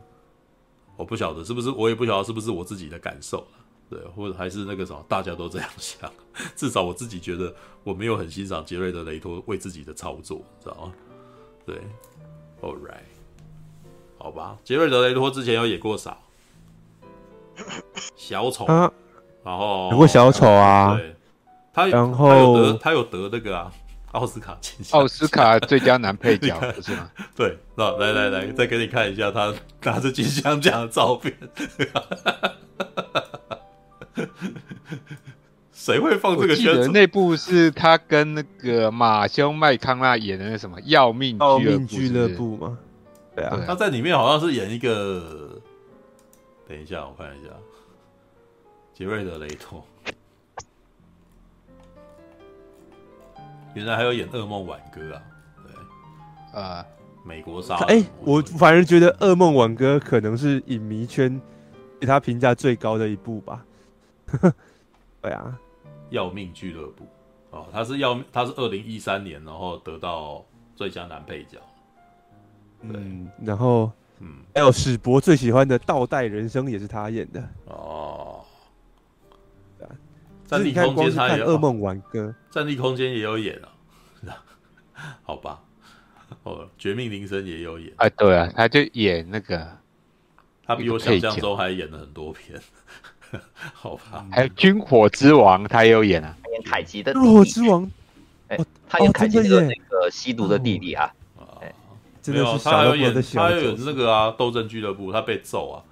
[0.95, 3.45] 我不晓得是不是，我也不晓得是不是我自己的感受。
[3.89, 6.11] 对，或者还是那个什么，大家都这样想。
[6.55, 10.93] 至少我自己觉得，我没有很欣赏杰瑞德雷托为自己的操作，知道吗？
[11.65, 11.75] 对
[12.61, 13.05] ，All right，
[14.17, 14.57] 好吧。
[14.63, 16.17] 杰瑞德雷托之前有演过啥？
[18.15, 18.91] 小丑，啊、
[19.43, 20.95] 然后演过小丑啊。
[20.95, 21.15] 对，
[21.73, 23.71] 他然后他有得他有得那个啊，
[24.11, 27.09] 奥斯卡金像，奥斯卡最佳男配角 是吗？
[27.35, 31.35] 对，那来来来，再给你看一下他拿着金像奖的照片。
[35.71, 36.53] 谁会放这个？
[36.53, 41.37] 我记得那部是他跟那个马修麦康纳演的那什么《要命
[41.87, 42.77] 俱乐部》吗？
[43.35, 45.61] 对啊，他在里面好像是演一个。
[46.67, 47.49] 等一下，我看一下，
[48.93, 49.85] 杰瑞德雷托。
[53.75, 55.21] 原来还有演《噩梦挽歌》啊？
[55.63, 56.85] 对，啊，
[57.23, 57.75] 美国杀。
[57.85, 61.39] 哎，我反而觉得《噩梦挽歌》可能是影迷圈
[62.01, 63.63] 给他评价最高的一部吧。
[65.21, 65.57] 对啊，
[66.09, 67.05] 要命俱乐部
[67.51, 71.57] 哦，他是要他是二零一三年，然后得到最佳男配角。
[72.81, 78.45] 嗯，然后嗯，还有史博最喜欢的《倒带人生》也是他演的哦。
[79.79, 79.95] 对啊，
[80.45, 83.69] 战地空间他也噩梦挽歌，战地空间也有演啊。
[85.23, 85.61] 好吧，
[86.43, 87.93] 哦，绝命铃声也有演。
[87.97, 89.77] 哎，对啊，他就演那个，
[90.63, 92.59] 他比我想象中还演了很多片。
[93.73, 97.89] 好吧，还有军火之王，他也有演啊，演凯奇的军火之王，
[98.47, 98.57] 哎，
[98.87, 101.11] 他演凯奇的那个吸毒的弟弟啊，
[101.61, 101.73] 哎，
[102.25, 105.83] 没有，他还有演，他有那个啊，斗争俱乐部，他被揍啊，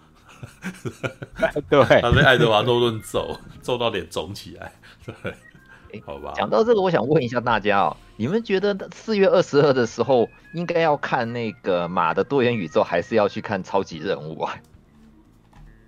[1.69, 4.71] 对， 他被爱德华诺顿揍，揍到脸肿起来，
[5.05, 6.33] 对，好吧。
[6.36, 14.55] 讲到这个，我想问一下大家哦，你们觉得四月二十二的时候应该要看那个马的多元宇宙，还是要去看超级任务啊？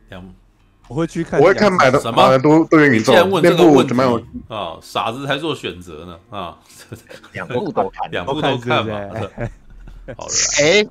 [0.09, 0.33] 两。
[0.87, 2.37] 我会去看，我会看买的什么？
[2.39, 3.13] 多多元宇宙。
[3.13, 6.57] 现在问这个问题有啊，傻子才做选择呢啊，
[7.33, 8.93] 两部都看，两部都看嘛。
[10.17, 10.31] 好了，
[10.61, 10.87] 哎，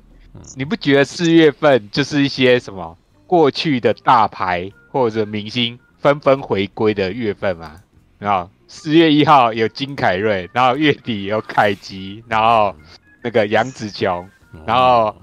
[0.55, 2.95] 你不觉得四月份就是一些什么？
[3.25, 7.75] 过去的大牌或者明星纷纷回归的月份吗？
[8.19, 12.75] 然后四月一号有金凯瑞，然后月底有凯吉，然后
[13.21, 14.29] 那个杨紫琼，
[14.65, 15.15] 然后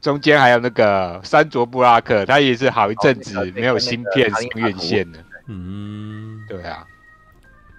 [0.00, 5.18] 中间还有那个山卓布拉克，他也是好一阵子没有芯片上院线的。
[5.46, 6.86] 嗯，对啊。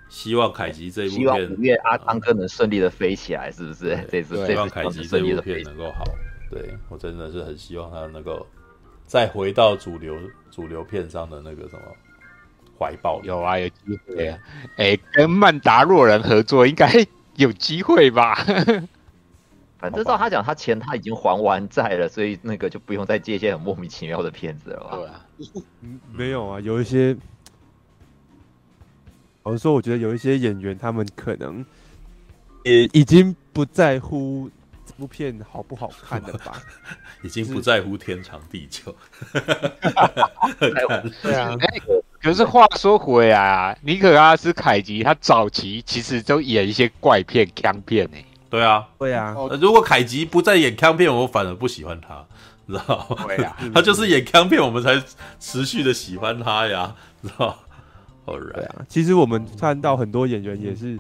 [0.09, 3.97] 希望凯吉这一部片，希望五月阿汤哥能顺利的飞起来，是不是？
[4.11, 6.03] 这次希望凯吉这部片能够好。
[6.49, 8.45] 对，我真的是很希望他能够
[9.05, 10.17] 再回到主流
[10.49, 11.82] 主流片上的那个什么
[12.78, 13.22] 怀抱。
[13.24, 13.76] 有啊，有机
[14.07, 14.39] 会啊。
[14.78, 16.91] 哎、欸，跟曼达洛人合作应该
[17.36, 18.43] 有机会吧？
[19.80, 24.97] 反正照他讲，他钱他已经还完债了，所以那个就不用再接一些很莫名其妙的片子了吧？
[24.97, 25.25] 对啊，
[26.13, 27.15] 没有啊，有一些。
[29.41, 31.65] 我是说，我觉得有一些演员，他们可能
[32.65, 34.51] 也已经不在乎
[34.86, 36.61] 这部片好不好看了吧？
[37.23, 38.93] 已经不在乎天长地久。
[40.59, 41.82] 对啊，哎，
[42.21, 48.17] 可是话说回来啊，尼可拉斯凯奇他早期其实都演一些怪片、枪片呢。
[48.49, 49.35] 对啊，对啊。
[49.61, 52.25] 如果凯吉不再演康片，我反而不喜欢他，
[52.67, 53.25] 知道吗？
[53.27, 55.01] 对啊， 他就是演康片，我们才
[55.39, 57.57] 持续的喜欢他呀，知道。
[58.25, 60.99] 对啊，其实我们看到很多演员也是，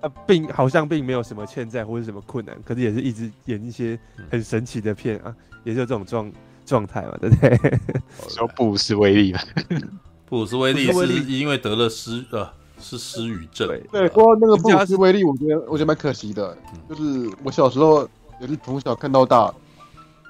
[0.00, 3.98] 呃，并好像并没有什么欠债或者什么困难，可是也是一直演一些
[4.30, 6.32] 很神奇的片啊，也是有这种状
[6.64, 7.78] 状态嘛，对不对？
[8.30, 9.40] 说布鲁斯威利嘛，
[10.24, 12.50] 布鲁斯威利是因为得了失呃
[12.84, 13.66] 是失语症。
[13.90, 16.56] 对，不过那个布鲁斯威利，我觉得我觉得蛮可惜的，
[16.88, 18.06] 就是我小时候
[18.40, 19.52] 也是从小看到大，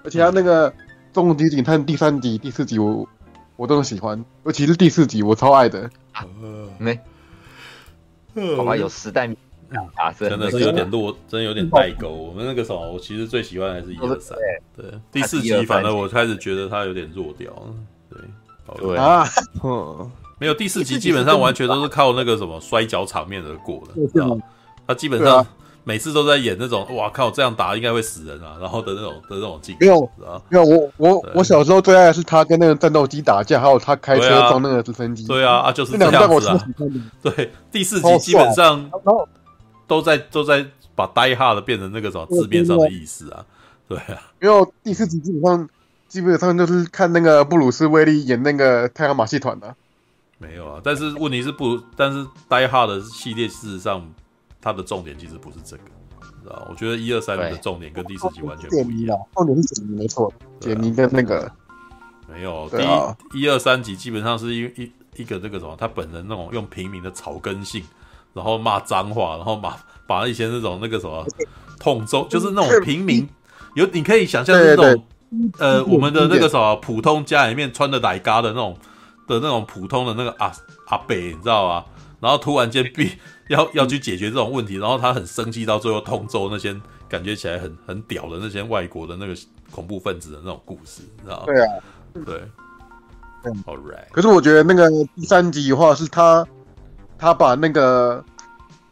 [0.04, 0.70] 而且他那个
[1.12, 3.06] 《终极警探》第三集、第四集我
[3.56, 5.90] 我都很喜欢，尤其是第四集我超爱的。
[6.78, 6.98] 没，
[8.56, 9.26] 好吧，有时代
[9.96, 10.50] 啊，真的。
[10.50, 12.08] 是有点落，真的有点代沟。
[12.08, 14.38] 我们那个时候，我其实最喜欢还是一二三，
[14.76, 17.52] 对，第四集反而我开始觉得他有点弱掉，
[18.08, 18.18] 对，
[18.76, 18.96] 对。
[18.96, 19.24] 啊，
[20.44, 24.38] 没有第四集基本上完全都是靠那个什么摔跤场面而过的，知道
[24.86, 25.46] 他基本上。
[25.86, 29.80] 每次都在演那种，哇靠，这样打应该会死人啊，然后的那种的那种镜头。
[29.80, 30.10] 没有，
[30.48, 35.26] 没有，我我我小时候最爱的是他跟那个战斗机打架，还有他开车撞那个直升机。
[35.26, 36.66] 对啊，啊就是这样子啊。
[37.20, 38.90] 对，第四集基本上
[39.86, 40.64] 都在都在
[40.94, 43.44] 把 Die Hard 变成那个什么字面上的意思啊。
[43.86, 45.68] 对啊，没有第四集基本上
[46.08, 49.74] 基本上就是看那个布鲁斯威利演那个太阳马戏团的。
[50.38, 54.12] 没有啊，但是问题是不，但是 Die Hard 的系列事实上。
[54.66, 55.82] 它的重点其实不是这个，
[56.42, 56.66] 知道？
[56.70, 59.18] 我觉得一二三的重点跟第四集完全不一样。
[59.34, 61.52] 重点是解谜，没错，解谜的那个
[62.26, 62.66] 没有。
[62.70, 67.84] 第一、一二三集基本上是一一一个那个什么，他本人那种用平民的草根性，
[68.32, 69.76] 然后骂脏话，然后把
[70.06, 71.26] 把一些那种那个什么
[71.78, 73.28] 痛揍，就是那种平民，
[73.74, 75.04] 有你可以想象是那种
[75.58, 78.74] 呃，我们的那个什么普通家里面穿的奶嘎的那种
[79.26, 80.52] 的那种普通的那个阿
[80.88, 81.84] 阿北，你知道吗？
[82.20, 83.10] 然后突然间必
[83.48, 86.74] 要要去解决这种问题，然后他很生气，到最后痛揍那些
[87.08, 89.34] 感觉起来很很屌的那些外国的那个
[89.70, 91.44] 恐怖分子的那种故事，你知道吗？
[91.46, 91.72] 对啊，
[92.24, 92.50] 对，
[93.44, 94.10] 嗯，All right。
[94.12, 96.46] 可是我觉得那个第三集的话，是他
[97.18, 98.24] 他把那个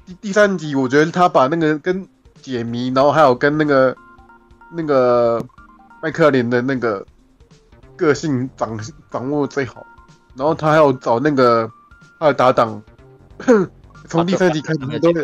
[0.04, 2.06] 第第三集，我觉得他把那个跟
[2.42, 3.96] 解谜，然后还有跟那个
[4.74, 5.42] 那个
[6.02, 7.06] 麦克林的那个
[7.96, 8.78] 个性掌
[9.10, 9.86] 掌握最好，
[10.34, 11.70] 然后他还有找那个
[12.18, 12.82] 他的搭档。
[14.08, 15.22] 从第三集开始都对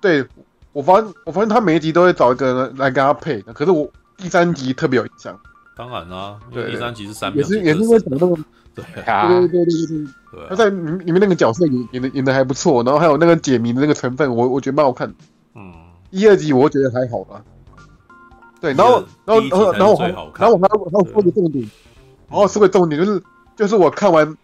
[0.00, 0.28] 对，
[0.72, 3.86] 我发现我发现他每一集都会找一个人来跟他配，可是我
[4.16, 5.38] 第三集特别有印象。
[5.76, 8.42] 当然啦，因为第三集是三秒，也是也是因为找那个
[8.74, 8.84] 对。
[9.02, 15.12] 啊，对对对对对，他在里里面那个角色演演的演的还不错，然后还有那个解谜的那个成分，我我觉得蛮好看。
[15.54, 15.74] 嗯，
[16.10, 17.42] 一二集我觉得还好吧。
[18.60, 21.70] 对，然后然后然后然后然后我还然后我还说个重点，
[22.30, 23.22] 然后说个重点就是
[23.56, 24.36] 就是我看完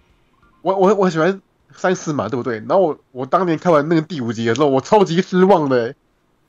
[0.62, 1.40] 我我我很喜欢。
[1.74, 2.58] 三四嘛，对不对？
[2.68, 5.94] 然后我我当年看完那个第五集的时候，我超级失望的。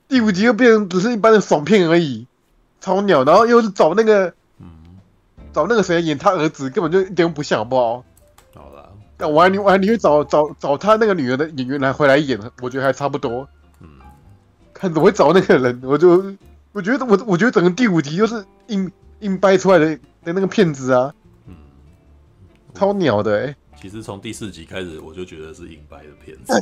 [0.09, 2.27] 第五集又变成只是一般的爽片而已，
[2.81, 3.23] 超鸟。
[3.23, 4.67] 然后又是找那个，嗯，
[5.53, 8.03] 找那个谁演他儿子，根本就一点都不像，好不好？
[8.53, 13.47] 好了，但我还你我还宁愿找找找他那个女儿的演员来回来演，我觉得还差不多。
[13.79, 13.87] 嗯，
[14.73, 16.21] 看怎么会找那个人，我就
[16.73, 18.91] 我觉得我我觉得整个第五集就是硬
[19.21, 19.95] 硬掰出来的
[20.25, 21.22] 的那个骗子啊，嗯，
[22.73, 23.55] 超鸟的哎。
[23.75, 26.53] 其实从第四集开始，我就觉得是硬白的片子，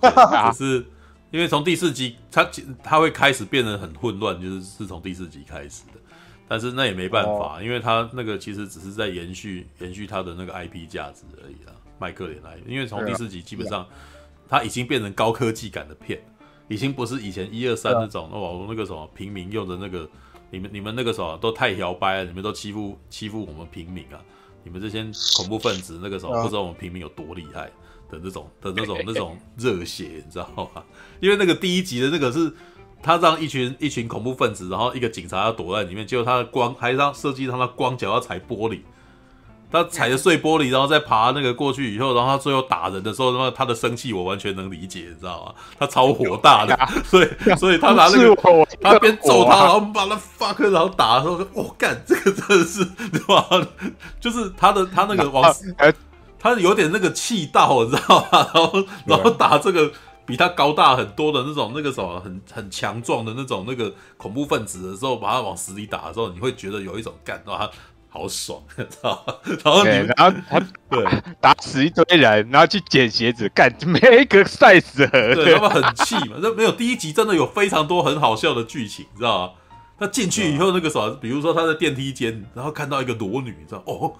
[0.00, 0.84] 可 是
[1.30, 2.48] 因为从第四集，它
[2.82, 6.00] 它会开始变得很混乱，就是是从第四集开始的。
[6.48, 11.74] 但是那也没办法，因为它那个其实只是在延续延续它的那个 IP 价值而已啊。
[11.98, 13.86] 麦克连来，因为从第四集基本上，
[14.48, 16.22] 它已经变成高科技感的片，
[16.68, 20.08] 已经不是以前一二三那种哦那个什么平民用的那个
[20.50, 24.22] 你们你们那个时候都太摇摆了，你们都欺负欺负我们平民啊！
[24.66, 25.00] 你们这些
[25.36, 27.70] 恐怖分子那个时候不知道我们平民有多厉害
[28.10, 30.82] 的那种的那种那种热血，你知道吗？
[31.20, 32.52] 因为那个第一集的那个是
[33.00, 38.80] 他让一群一群恐怖分子，然后一个警察要躲在里面，结果他的光还让设计让他光脚要踩玻璃。
[39.70, 45.54] 他踩着碎玻璃，然后再爬那个过去以后，然后他最后打人的时候，他他的生气我完全能理解，你知道吗？
[45.78, 48.34] 他超火大的， 所以所以他拿那个
[48.80, 53.44] 他边揍他，然后把他 fuck，然后打的时候，我干这个真的是，对吧？
[54.20, 55.52] 就是他的他那个往，
[56.38, 58.48] 他有点那个气到，你知道吗？
[58.54, 59.90] 然后然后打这个
[60.24, 67.68] 比他高大很多的那种那个什么很很强壮的那种那个恐怖分子的时候，把他往死里打的时候，你会觉得有一种干啊。
[68.16, 69.22] 好爽， 知道
[69.62, 70.58] 然后你，然后他
[70.88, 71.04] 对
[71.38, 76.36] 打死一堆人，然后去捡鞋子，干 每一个赛死对，对他们很气嘛。
[76.40, 79.52] 这没有第一集真的有非常多很好笑的剧情，你知道吗？
[79.98, 84.12] 他进去以后那个啥，比如说他在电梯间，然后看到一个裸女，你知道哦，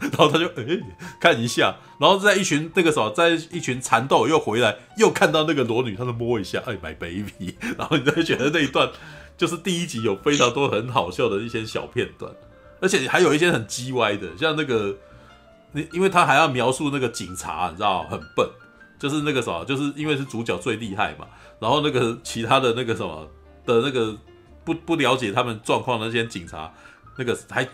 [0.00, 0.82] 然后他就哎、欸、
[1.20, 8.88] 看一下，然后在一群那个啥，在一群蚕豆又回来，又看到那个裸女，他就摸一下，哎，my baby，然后你就觉得那一段
[9.36, 12.32] 就是第一集有非常多很好笑的一些小片段。
[12.80, 14.96] 而且还有一些很鸡歪的，像那个，
[15.72, 18.48] 你因为他还要描述那个警察，你知道很笨，
[18.98, 21.26] 就是那个什么，就是因为是主角最厉害嘛，
[21.58, 23.28] 然后那个其他的那个什么
[23.64, 24.16] 的那个
[24.64, 26.72] 不不了解他们状况的那些警察，
[27.16, 27.66] 那个还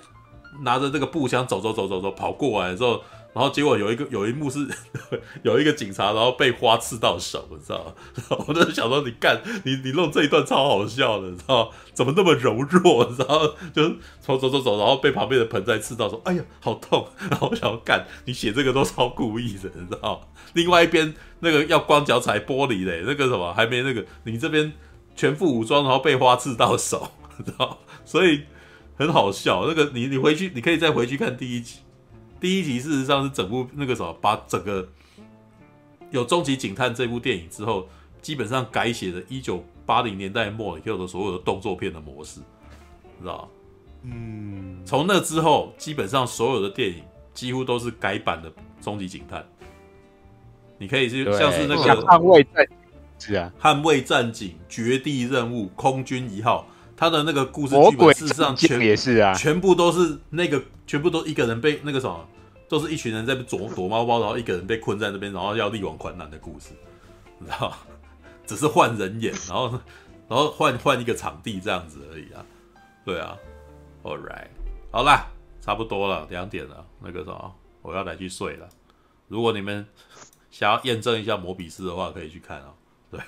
[0.63, 3.03] 拿着那个步枪走走走走走跑过来之后。
[3.35, 4.67] 然后结果有一个有一幕是
[5.43, 8.45] 有一个警察，然后被花刺到手，你知道吗？
[8.47, 11.71] 我就想说，你干你你弄这一段超好笑的，你知道吗？
[11.93, 13.13] 怎么那么柔弱？
[13.19, 13.89] 然后就
[14.21, 20.27] 走走走走，然后被旁边的盆栽刺到，说：“哎呀，好痛！”然后我想要干你写这个都超故意的，你知道吗？
[20.53, 24.73] 另外一边那个要光脚踩玻璃嘞，那个什么还没那个，你这边
[25.17, 27.77] 全副武装，然后被花刺到手，你知道吗？
[28.05, 28.43] 所以
[28.97, 29.65] 很好笑。
[29.67, 31.81] 那个你你回去你可以再回去看第一集。
[32.45, 34.87] 第一集事实上是整部那个什么，把整个
[36.11, 37.89] 有《终极警探》这部电影之后，
[38.21, 42.41] 基本上改写了一九八零年代末以后的所有的动作片的模式，
[43.19, 43.49] 知道
[44.03, 49.41] 嗯，从那之后，基本上所有的电影几乎都是改版的《终极警探》。
[50.77, 52.77] 你可以是像是那个《捍卫战警》
[53.27, 56.69] 是啊，《捍卫战警》《绝地任务》《空军一号》。
[56.97, 62.25] 他的那个故事剧本事实上全也是啊，全部都是那个，全部都一个人被那个什么，
[62.75, 66.71] 都是一群人在躲躲猫猫，然后一个人被困在那边，然后要力挽狂澜的故事，
[67.39, 67.73] 你知道？
[68.45, 69.71] 只是换人演，然后
[70.29, 72.45] 然后换换一个场地这样子而已啊。
[73.05, 73.37] 对啊
[74.03, 74.49] ，All right，
[74.91, 75.27] 好啦，
[75.61, 78.69] 差不多了，两点了，那个什么，我要来去睡了。
[79.29, 79.87] 如果你们
[80.51, 82.75] 想要验证一下摩比斯的话，可以去看哦。
[83.13, 83.21] 对。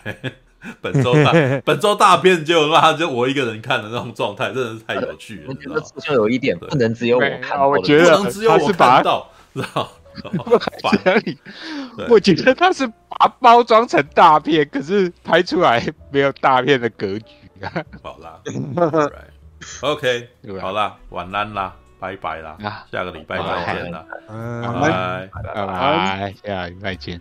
[0.80, 1.32] 本周大
[1.64, 5.44] 本周大片就那就我一个人看的那种状态，真的是太有趣了。
[5.48, 9.30] 我觉得就有一点不能只有我看，我觉得不能只有我看到，
[9.62, 9.88] 知道？
[12.08, 17.24] 我觉得他是把包装成大片，可是拍出来没有大片的格局
[17.60, 17.70] 啊。
[18.02, 18.40] 好啦，
[19.82, 20.28] OK，
[20.60, 22.56] 好啦，晚安啦，拜拜啦，
[22.90, 27.20] 下个礼拜再见啦，拜拜，拜拜，下礼拜见。